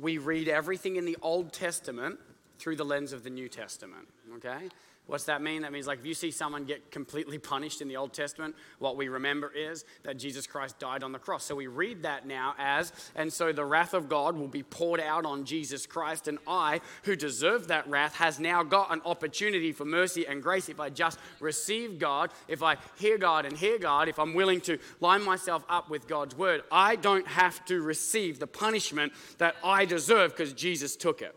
[0.00, 2.18] we read everything in the Old Testament
[2.58, 4.08] through the lens of the New Testament.
[4.36, 4.68] Okay?
[5.08, 5.62] What's that mean?
[5.62, 8.98] That means, like, if you see someone get completely punished in the Old Testament, what
[8.98, 11.44] we remember is that Jesus Christ died on the cross.
[11.44, 15.00] So we read that now as, and so the wrath of God will be poured
[15.00, 19.72] out on Jesus Christ, and I, who deserve that wrath, has now got an opportunity
[19.72, 23.78] for mercy and grace if I just receive God, if I hear God and hear
[23.78, 26.64] God, if I'm willing to line myself up with God's word.
[26.70, 31.34] I don't have to receive the punishment that I deserve because Jesus took it.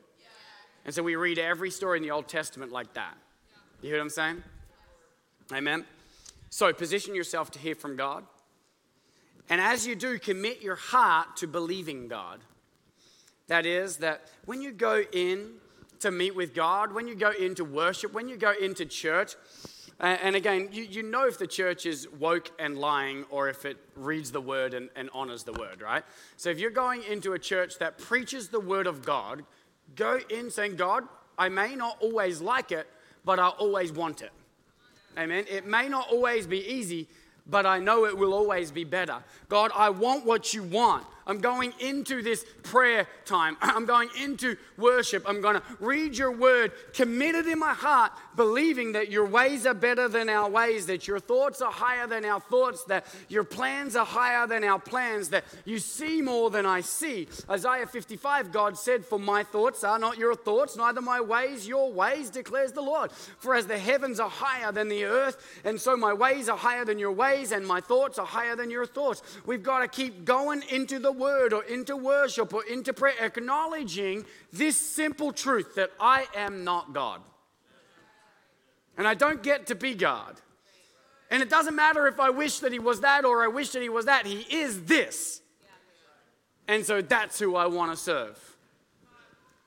[0.83, 3.15] And so we read every story in the Old Testament like that.
[3.81, 4.43] You hear what I'm saying?
[5.51, 5.85] Amen.
[6.51, 8.23] So position yourself to hear from God.
[9.49, 12.41] And as you do, commit your heart to believing God.
[13.47, 15.53] That is, that when you go in
[15.99, 19.33] to meet with God, when you go into worship, when you go into church,
[19.99, 23.77] and again, you, you know if the church is woke and lying or if it
[23.95, 26.03] reads the word and, and honors the word, right?
[26.37, 29.43] So if you're going into a church that preaches the word of God,
[29.95, 31.03] go in saying, God,
[31.35, 32.87] I may not always like it,
[33.25, 34.31] but I always want it.
[35.17, 35.45] Amen.
[35.49, 37.07] It may not always be easy,
[37.47, 39.17] but I know it will always be better.
[39.49, 41.05] God, I want what you want.
[41.31, 43.55] I'm going into this prayer time.
[43.61, 45.23] I'm going into worship.
[45.25, 49.73] I'm going to read your word, committed in my heart, believing that your ways are
[49.73, 53.95] better than our ways, that your thoughts are higher than our thoughts, that your plans
[53.95, 57.29] are higher than our plans, that you see more than I see.
[57.49, 61.93] Isaiah 55, God said, For my thoughts are not your thoughts, neither my ways your
[61.93, 63.11] ways, declares the Lord.
[63.39, 66.83] For as the heavens are higher than the earth, and so my ways are higher
[66.83, 69.23] than your ways, and my thoughts are higher than your thoughts.
[69.45, 74.25] We've got to keep going into the word or into worship or into prayer, acknowledging
[74.51, 77.21] this simple truth that I am not God.
[78.97, 80.41] And I don't get to be God.
[81.29, 83.81] And it doesn't matter if I wish that He was that or I wish that
[83.81, 84.25] He was that.
[84.25, 85.41] He is this.
[86.67, 88.37] And so that's who I want to serve.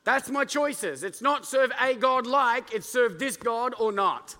[0.04, 1.02] That's my choices.
[1.02, 4.36] It's not serve a God like, it's serve this God or not.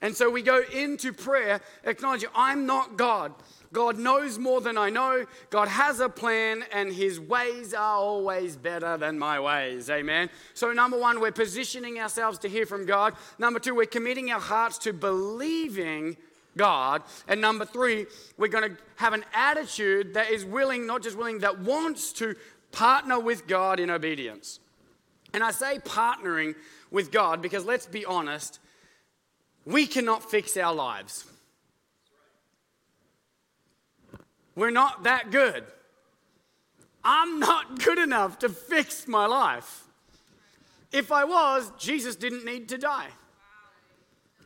[0.00, 3.34] And so we go into prayer acknowledging I'm not God.
[3.72, 5.26] God knows more than I know.
[5.50, 9.90] God has a plan, and His ways are always better than my ways.
[9.90, 10.30] Amen.
[10.54, 13.14] So, number one, we're positioning ourselves to hear from God.
[13.38, 16.16] Number two, we're committing our hearts to believing
[16.56, 17.02] God.
[17.26, 18.06] And number three,
[18.36, 22.36] we're going to have an attitude that is willing, not just willing, that wants to
[22.72, 24.60] partner with God in obedience.
[25.32, 26.54] And I say partnering
[26.90, 28.60] with God because let's be honest,
[29.64, 31.24] we cannot fix our lives.
[34.58, 35.62] We're not that good.
[37.04, 39.84] I'm not good enough to fix my life.
[40.90, 43.06] If I was, Jesus didn't need to die.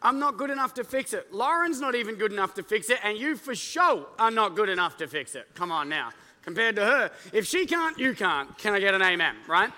[0.02, 1.32] I'm not good enough to fix it.
[1.32, 4.68] Lauren's not even good enough to fix it, and you for sure are not good
[4.68, 5.48] enough to fix it.
[5.54, 6.10] Come on now.
[6.42, 8.58] Compared to her, if she can't, you can't.
[8.58, 9.72] Can I get an amen, right?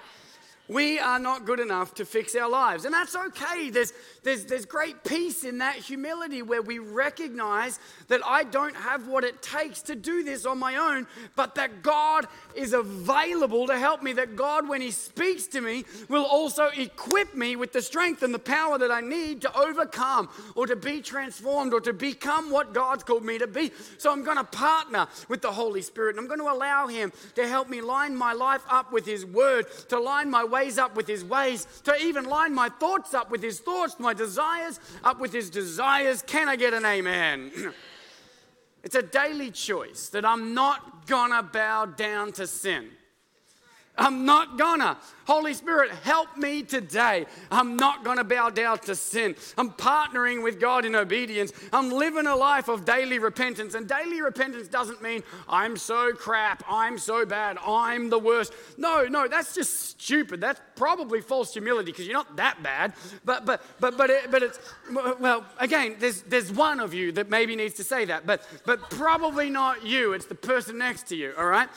[0.67, 2.87] We are not good enough to fix our lives.
[2.87, 3.69] And that's okay.
[3.69, 3.93] There's,
[4.23, 9.25] there's, there's great peace in that humility where we recognize that I don't have what
[9.25, 11.07] it takes to do this on my own,
[11.37, 12.27] but that God
[12.57, 14.13] is available to help me.
[14.13, 18.33] That God, when He speaks to me, will also equip me with the strength and
[18.33, 22.73] the power that I need to overcome or to be transformed or to become what
[22.73, 23.73] God's called me to be.
[23.99, 27.13] So I'm going to partner with the Holy Spirit and I'm going to allow Him
[27.35, 30.97] to help me line my life up with His Word, to line my ways up
[30.97, 35.21] with his ways, to even line my thoughts up with his thoughts, my desires up
[35.21, 36.23] with his desires.
[36.23, 37.53] Can I get an amen?
[38.85, 42.91] it's a daily choice that I'm not gonna bow down to sin.
[43.97, 44.99] I'm not gonna.
[45.27, 47.27] Holy Spirit, help me today.
[47.51, 49.37] I'm not gonna bow down to sin.
[49.57, 51.53] I'm partnering with God in obedience.
[51.73, 53.75] I'm living a life of daily repentance.
[53.75, 58.53] And daily repentance doesn't mean I'm so crap, I'm so bad, I'm the worst.
[58.77, 60.41] No, no, that's just stupid.
[60.41, 62.95] That's probably false humility because you're not that bad.
[63.25, 64.59] But but but but it, but it's
[64.93, 65.97] well again.
[66.01, 69.87] There's there's one of you that maybe needs to say that, but but probably not
[69.87, 70.15] you.
[70.15, 71.33] It's the person next to you.
[71.39, 71.69] All right.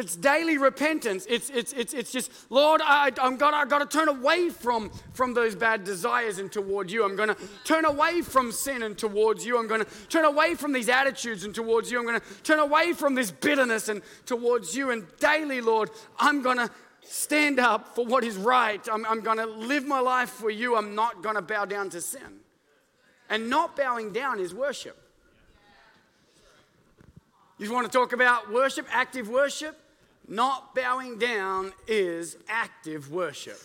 [0.00, 1.26] It's daily repentance.
[1.28, 4.90] It's, it's, it's, it's just, Lord, I, I'm got, I've got to turn away from,
[5.12, 7.04] from those bad desires and toward you.
[7.04, 9.58] I'm going to turn away from sin and towards you.
[9.58, 11.98] I'm going to turn away from these attitudes and towards you.
[11.98, 14.90] I'm going to turn away from this bitterness and towards you.
[14.90, 16.70] And daily, Lord, I'm going to
[17.02, 18.80] stand up for what is right.
[18.90, 20.76] I'm, I'm going to live my life for you.
[20.76, 22.40] I'm not going to bow down to sin.
[23.28, 24.96] And not bowing down is worship.
[27.58, 29.76] You want to talk about worship, active worship?
[30.30, 33.58] Not bowing down is active worship.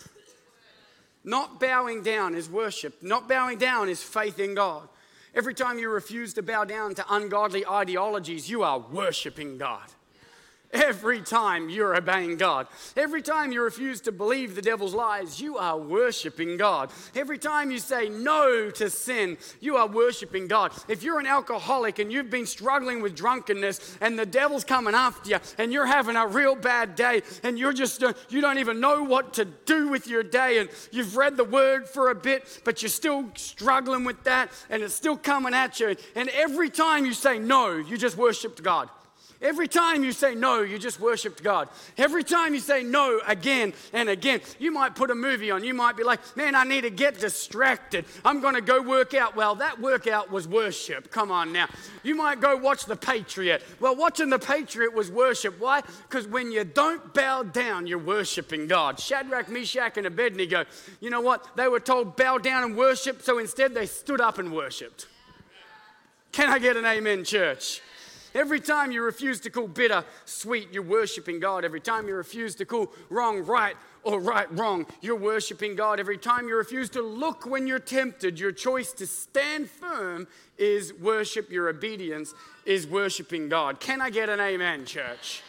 [1.22, 3.00] Not bowing down is worship.
[3.04, 4.88] Not bowing down is faith in God.
[5.32, 9.86] Every time you refuse to bow down to ungodly ideologies, you are worshiping God.
[10.72, 15.56] Every time you're obeying God, every time you refuse to believe the devil's lies, you
[15.56, 16.90] are worshiping God.
[17.14, 20.72] Every time you say no to sin, you are worshiping God.
[20.88, 25.30] If you're an alcoholic and you've been struggling with drunkenness and the devil's coming after
[25.30, 28.80] you and you're having a real bad day and you're just, uh, you don't even
[28.80, 32.60] know what to do with your day and you've read the word for a bit,
[32.64, 35.94] but you're still struggling with that and it's still coming at you.
[36.16, 38.90] And every time you say no, you just worshiped God.
[39.42, 41.68] Every time you say no, you just worshiped God.
[41.98, 45.62] Every time you say no again and again, you might put a movie on.
[45.62, 48.06] You might be like, man, I need to get distracted.
[48.24, 49.36] I'm going to go work out.
[49.36, 51.10] Well, that workout was worship.
[51.10, 51.68] Come on now.
[52.02, 53.62] You might go watch The Patriot.
[53.78, 55.60] Well, watching The Patriot was worship.
[55.60, 55.82] Why?
[56.08, 58.98] Because when you don't bow down, you're worshiping God.
[58.98, 60.64] Shadrach, Meshach, and Abednego,
[61.00, 61.56] you know what?
[61.56, 65.06] They were told bow down and worship, so instead they stood up and worshiped.
[66.32, 67.80] Can I get an amen, church?
[68.36, 71.64] Every time you refuse to call bitter sweet, you're worshiping God.
[71.64, 75.98] Every time you refuse to call wrong right or right wrong, you're worshiping God.
[75.98, 80.28] Every time you refuse to look when you're tempted, your choice to stand firm
[80.58, 81.50] is worship.
[81.50, 82.34] Your obedience
[82.66, 83.80] is worshiping God.
[83.80, 85.42] Can I get an amen, church?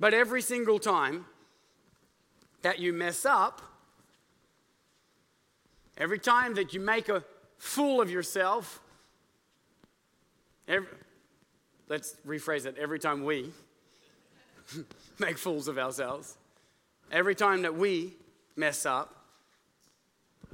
[0.00, 1.26] But every single time
[2.62, 3.60] that you mess up,
[5.98, 7.22] every time that you make a
[7.58, 8.80] fool of yourself,
[10.66, 10.88] every,
[11.92, 12.78] Let's rephrase it.
[12.78, 13.50] Every time we
[15.18, 16.38] make fools of ourselves,
[17.10, 18.14] every time that we
[18.56, 19.14] mess up,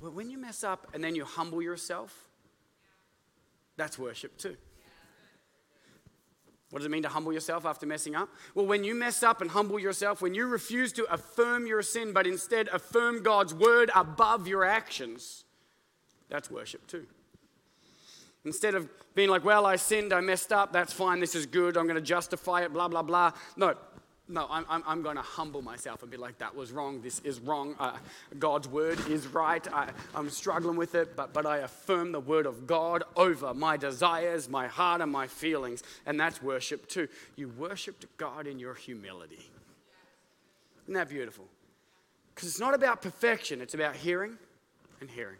[0.02, 2.26] but when you mess up and then you humble yourself,
[3.76, 4.56] that's worship too.
[6.70, 8.30] What does it mean to humble yourself after messing up?
[8.56, 12.12] Well, when you mess up and humble yourself, when you refuse to affirm your sin,
[12.12, 15.44] but instead affirm God's word above your actions,
[16.28, 17.06] that's worship too.
[18.48, 21.76] Instead of being like, well, I sinned, I messed up, that's fine, this is good,
[21.76, 23.32] I'm going to justify it, blah, blah, blah.
[23.56, 23.74] No,
[24.26, 27.40] no, I'm, I'm, going to humble myself and be like, that was wrong, this is
[27.40, 27.98] wrong, uh,
[28.38, 32.46] God's word is right, I, I'm struggling with it, but, but I affirm the word
[32.46, 35.82] of God over my desires, my heart, and my feelings.
[36.06, 37.08] And that's worship too.
[37.36, 39.50] You worshiped God in your humility.
[40.84, 41.44] Isn't that beautiful?
[42.34, 44.38] Because it's not about perfection, it's about hearing
[45.00, 45.38] and hearing.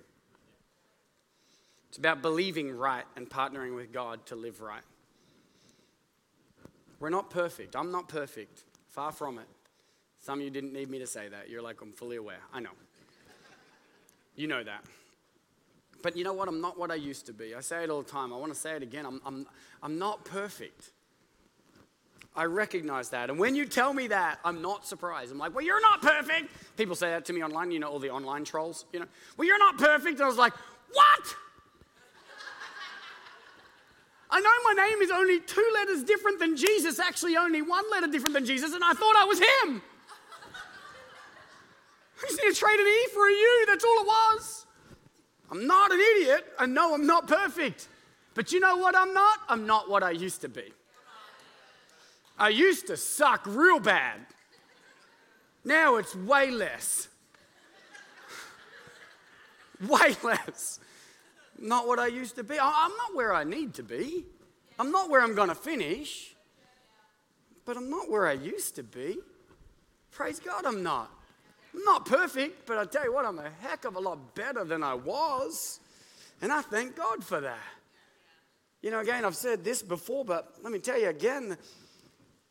[1.98, 4.82] It's about believing right and partnering with God to live right.
[7.00, 7.74] We're not perfect.
[7.74, 8.62] I'm not perfect.
[8.86, 9.46] Far from it.
[10.20, 11.50] Some of you didn't need me to say that.
[11.50, 12.38] You're like, I'm fully aware.
[12.54, 12.70] I know.
[14.36, 14.84] You know that.
[16.00, 16.46] But you know what?
[16.46, 17.56] I'm not what I used to be.
[17.56, 18.32] I say it all the time.
[18.32, 19.04] I want to say it again.
[19.04, 19.46] I'm, I'm,
[19.82, 20.92] I'm not perfect.
[22.36, 23.28] I recognize that.
[23.28, 25.32] And when you tell me that, I'm not surprised.
[25.32, 26.52] I'm like, well, you're not perfect.
[26.76, 29.06] People say that to me online, you know, all the online trolls, you know.
[29.36, 30.14] Well, you're not perfect.
[30.14, 30.52] And I was like,
[30.92, 31.34] what?
[34.38, 38.06] I know my name is only two letters different than Jesus, actually, only one letter
[38.06, 39.82] different than Jesus, and I thought I was him.
[42.16, 43.64] I just need to trade an E for a U.
[43.66, 44.66] That's all it was.
[45.50, 46.46] I'm not an idiot.
[46.56, 47.88] I know I'm not perfect.
[48.34, 49.40] But you know what I'm not?
[49.48, 50.72] I'm not what I used to be.
[52.38, 54.20] I used to suck real bad.
[55.64, 57.08] Now it's way less.
[59.88, 60.78] way less.
[61.60, 62.58] Not what I used to be.
[62.60, 64.24] I'm not where I need to be.
[64.78, 66.34] I'm not where I'm going to finish.
[67.64, 69.18] But I'm not where I used to be.
[70.10, 71.10] Praise God, I'm not.
[71.74, 74.64] I'm not perfect, but I tell you what, I'm a heck of a lot better
[74.64, 75.80] than I was.
[76.40, 77.58] And I thank God for that.
[78.80, 81.56] You know, again, I've said this before, but let me tell you again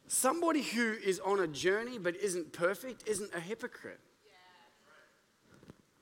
[0.07, 3.99] somebody who is on a journey but isn't perfect isn't a hypocrite.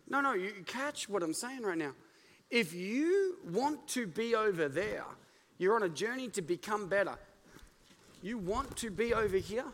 [0.08, 1.94] No, no, you catch what I'm saying right now.
[2.50, 5.06] If you want to be over there,
[5.58, 7.16] you're on a journey to become better.
[8.22, 9.66] You want to be over here.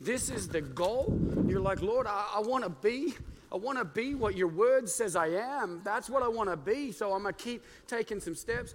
[0.00, 1.18] This is the goal.
[1.46, 3.14] You're like, Lord, I, I want to be.
[3.52, 5.80] I want to be what your word says I am.
[5.84, 6.90] That's what I want to be.
[6.90, 8.74] So I'm going to keep taking some steps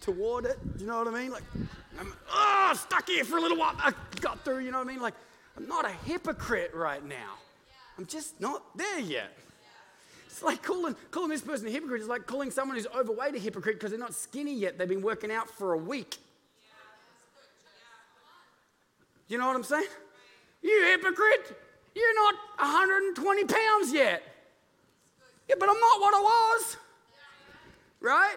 [0.00, 0.58] toward it.
[0.78, 1.30] You know what I mean?
[1.30, 1.44] Like,
[1.98, 3.74] I'm oh, stuck here for a little while.
[3.78, 5.00] I got through, you know what I mean?
[5.00, 5.14] Like,
[5.56, 7.34] I'm not a hypocrite right now.
[7.96, 9.32] I'm just not there yet.
[10.36, 13.38] It's like calling, calling this person a hypocrite is like calling someone who's overweight a
[13.38, 14.76] hypocrite because they're not skinny yet.
[14.76, 16.18] They've been working out for a week.
[19.28, 19.86] You know what I'm saying?
[20.60, 21.58] You hypocrite.
[21.94, 24.22] You're not 120 pounds yet.
[25.48, 26.76] Yeah, but I'm not what I was.
[28.00, 28.36] Right?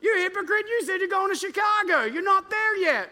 [0.00, 0.64] You hypocrite.
[0.66, 2.04] You said you're going to Chicago.
[2.04, 3.10] You're not there yet.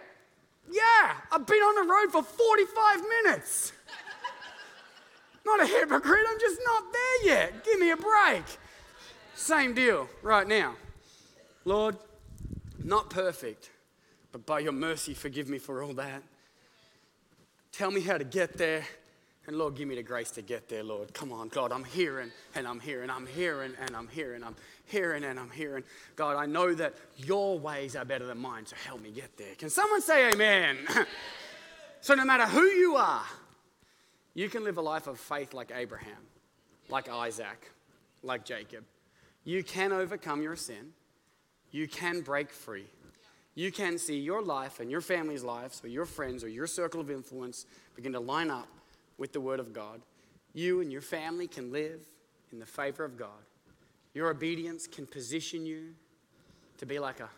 [0.70, 3.74] Yeah, I've been on the road for 45 minutes.
[5.45, 7.64] Not a hypocrite, I'm just not there yet.
[7.64, 8.45] Give me a break.
[9.34, 10.74] Same deal right now.
[11.64, 11.97] Lord,
[12.82, 13.70] not perfect,
[14.30, 16.22] but by your mercy, forgive me for all that.
[17.72, 18.84] Tell me how to get there.
[19.47, 21.12] And Lord, give me the grace to get there, Lord.
[21.14, 24.55] Come on, God, I'm hearing and I'm hearing, and I'm hearing and I'm hearing, I'm
[24.84, 25.82] hearing and I'm hearing.
[26.14, 29.55] God, I know that your ways are better than mine, so help me get there.
[29.57, 30.78] Can someone say amen?
[32.01, 33.24] so, no matter who you are,
[34.35, 36.26] you can live a life of faith like Abraham,
[36.89, 37.70] like Isaac,
[38.22, 38.85] like Jacob.
[39.45, 40.93] You can overcome your sin.
[41.70, 42.87] You can break free.
[43.55, 47.01] You can see your life and your family's lives, or your friends, or your circle
[47.01, 48.68] of influence begin to line up
[49.18, 50.01] with the Word of God.
[50.55, 52.01] You and your family can live
[52.51, 53.28] in the favor of God.
[54.14, 55.95] Your obedience can position you
[56.78, 57.28] to be like a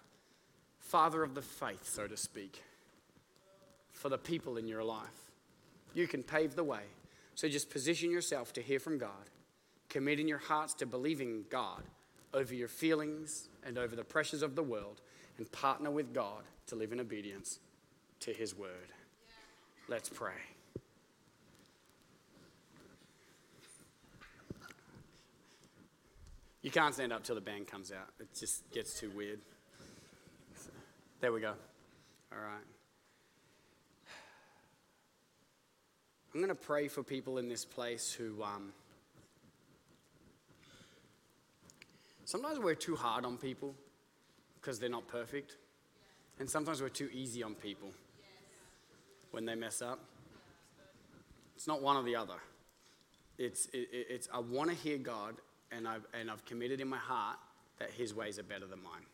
[0.79, 2.63] father of the faith, so to speak,
[3.93, 5.24] for the people in your life
[5.95, 6.83] you can pave the way.
[7.35, 9.31] So just position yourself to hear from God,
[9.89, 11.83] committing your hearts to believing God
[12.33, 15.01] over your feelings and over the pressures of the world,
[15.39, 17.59] and partner with God to live in obedience
[18.21, 18.71] to His word.
[19.89, 20.33] Let's pray.
[26.63, 28.09] You can't stand up till the band comes out.
[28.19, 29.41] It just gets too weird.
[31.21, 31.53] there we go.
[32.33, 32.74] All right.
[36.35, 38.73] I'm going to pray for people in this place who um,
[42.25, 43.73] sometimes we're too hard on people
[44.61, 45.57] because they're not perfect,
[46.41, 47.91] and sometimes we're too easy on people
[49.31, 50.01] when they mess up.
[51.55, 52.41] It's not one or the other.
[53.39, 55.37] It's, it, it's I want to hear God,
[55.71, 57.37] and I've, and I've committed in my heart
[57.79, 59.07] that His ways are better than mine.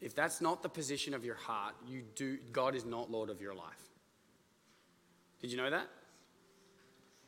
[0.00, 3.42] If that's not the position of your heart, you do, God is not Lord of
[3.42, 3.85] your life.
[5.40, 5.88] Did you know that?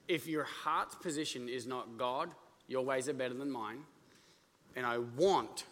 [0.06, 2.30] If your heart's position is not God,
[2.66, 3.80] your ways are better than mine,
[4.74, 5.64] and I want,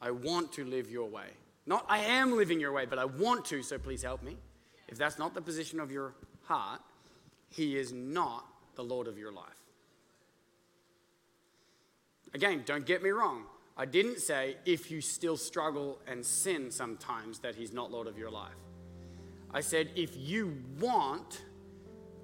[0.00, 1.28] I want to live your way.
[1.66, 4.36] Not I am living your way, but I want to, so please help me.
[4.88, 6.80] If that's not the position of your heart,
[7.48, 9.46] He is not the Lord of your life.
[12.34, 13.44] Again, don't get me wrong.
[13.76, 18.18] I didn't say if you still struggle and sin sometimes that He's not Lord of
[18.18, 18.54] your life.
[19.52, 21.42] I said, if you want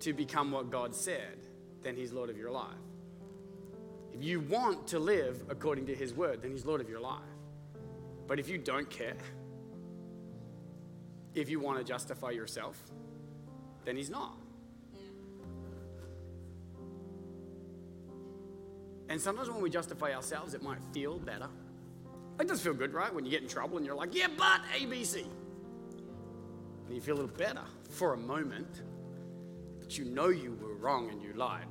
[0.01, 1.39] to become what God said,
[1.83, 2.75] then He's Lord of your life.
[4.13, 7.21] If you want to live according to His word, then He's Lord of your life.
[8.27, 9.17] But if you don't care,
[11.35, 12.81] if you want to justify yourself,
[13.85, 14.37] then He's not.
[19.09, 21.49] And sometimes when we justify ourselves, it might feel better.
[22.41, 23.13] It does feel good, right?
[23.13, 25.27] When you get in trouble and you're like, yeah, but ABC
[26.87, 28.83] and you feel a little better for a moment,
[29.81, 31.67] but you know you were wrong and you lied.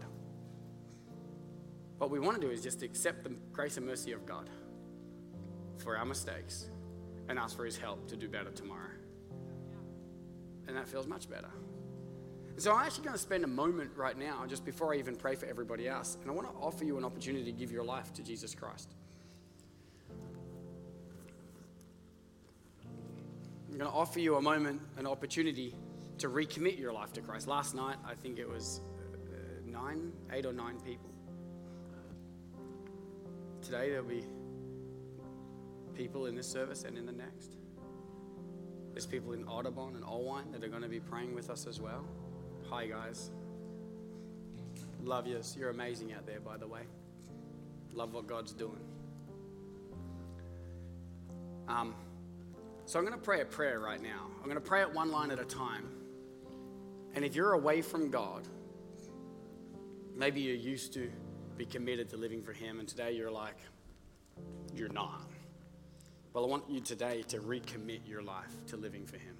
[1.97, 4.49] What we want to do is just accept the grace and mercy of God
[5.77, 6.69] for our mistakes
[7.29, 8.91] and ask for His help to do better tomorrow.
[10.67, 11.49] And that feels much better.
[12.57, 15.35] So I'm actually going to spend a moment right now, just before I even pray
[15.35, 18.13] for everybody else, and I want to offer you an opportunity to give your life
[18.13, 18.95] to Jesus Christ.
[23.75, 25.75] I'm going to offer you a moment, an opportunity
[26.19, 27.45] to recommit your life to Christ.
[27.45, 28.79] Last night, I think it was
[29.27, 31.09] uh, nine, eight or nine people.
[33.61, 34.23] Today, there'll be
[35.93, 37.57] people in this service and in the next.
[38.93, 41.81] There's people in Audubon and Oelwein that are going to be praying with us as
[41.81, 42.05] well.
[42.69, 43.29] Hi, guys.
[45.03, 45.41] Love you.
[45.57, 46.83] You're amazing out there, by the way.
[47.91, 48.79] Love what God's doing.
[51.67, 51.93] Um,
[52.85, 54.27] so I'm going to pray a prayer right now.
[54.37, 55.89] I'm going to pray it one line at a time.
[57.15, 58.47] And if you're away from God,
[60.15, 61.09] maybe you used to
[61.57, 63.57] be committed to living for Him, and today you're like,
[64.75, 65.21] you're not.
[66.33, 69.37] Well, I want you today to recommit your life to living for Him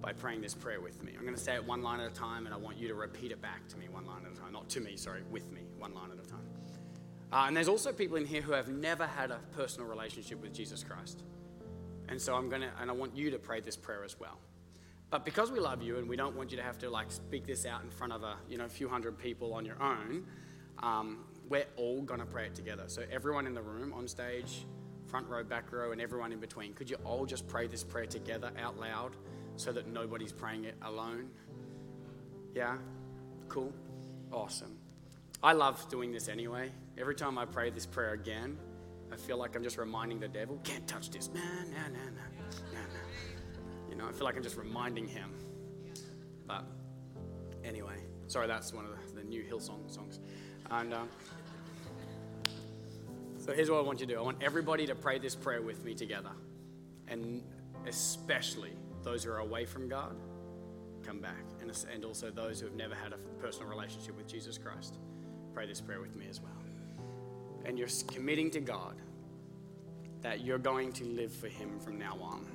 [0.00, 1.12] by praying this prayer with me.
[1.16, 2.94] I'm going to say it one line at a time, and I want you to
[2.94, 4.52] repeat it back to me one line at a time.
[4.52, 6.46] Not to me, sorry, with me, one line at a time.
[7.32, 10.52] Uh, and there's also people in here who have never had a personal relationship with
[10.54, 11.24] Jesus Christ.
[12.08, 14.38] And so I'm going to, and I want you to pray this prayer as well.
[15.10, 17.46] But because we love you and we don't want you to have to like speak
[17.46, 20.26] this out in front of a you know a few hundred people on your own,
[20.82, 22.84] um, we're all gonna pray it together.
[22.88, 24.66] So everyone in the room, on stage,
[25.06, 28.06] front row, back row, and everyone in between, could you all just pray this prayer
[28.06, 29.16] together out loud?
[29.56, 31.28] so that nobody's praying it alone?
[32.54, 32.76] Yeah?
[33.48, 33.72] Cool?
[34.32, 34.76] Awesome.
[35.42, 36.70] I love doing this anyway.
[36.98, 38.58] Every time I pray this prayer again,
[39.12, 41.30] I feel like I'm just reminding the devil, can't touch this.
[41.32, 42.22] Nah, nah, nah, nah,
[42.72, 43.90] nah, nah.
[43.90, 45.30] You know, I feel like I'm just reminding him.
[46.46, 46.64] But
[47.64, 47.96] anyway,
[48.26, 50.20] sorry, that's one of the, the new Hillsong songs.
[50.70, 51.08] And um,
[53.38, 55.62] so here's what I want you to do I want everybody to pray this prayer
[55.62, 56.32] with me together.
[57.08, 57.42] And
[57.86, 60.16] especially those who are away from God
[61.04, 64.58] come back, and, and also those who have never had a personal relationship with Jesus
[64.58, 64.98] Christ.
[65.54, 66.65] Pray this prayer with me as well.
[67.66, 69.02] And you're committing to God
[70.22, 72.46] that you're going to live for Him from now on.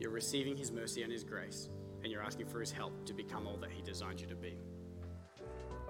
[0.00, 1.68] You're receiving His mercy and His grace,
[2.02, 4.56] and you're asking for His help to become all that He designed you to be.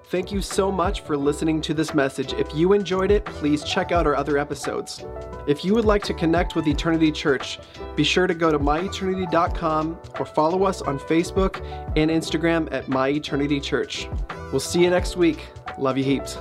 [0.09, 2.33] Thank you so much for listening to this message.
[2.33, 5.05] If you enjoyed it, please check out our other episodes.
[5.49, 7.59] If you would like to connect with Eternity Church,
[7.97, 11.61] be sure to go to myeternity.com or follow us on Facebook
[11.97, 14.09] and Instagram at myeternity church.
[14.53, 15.49] We'll see you next week.
[15.77, 16.39] Love you heaps.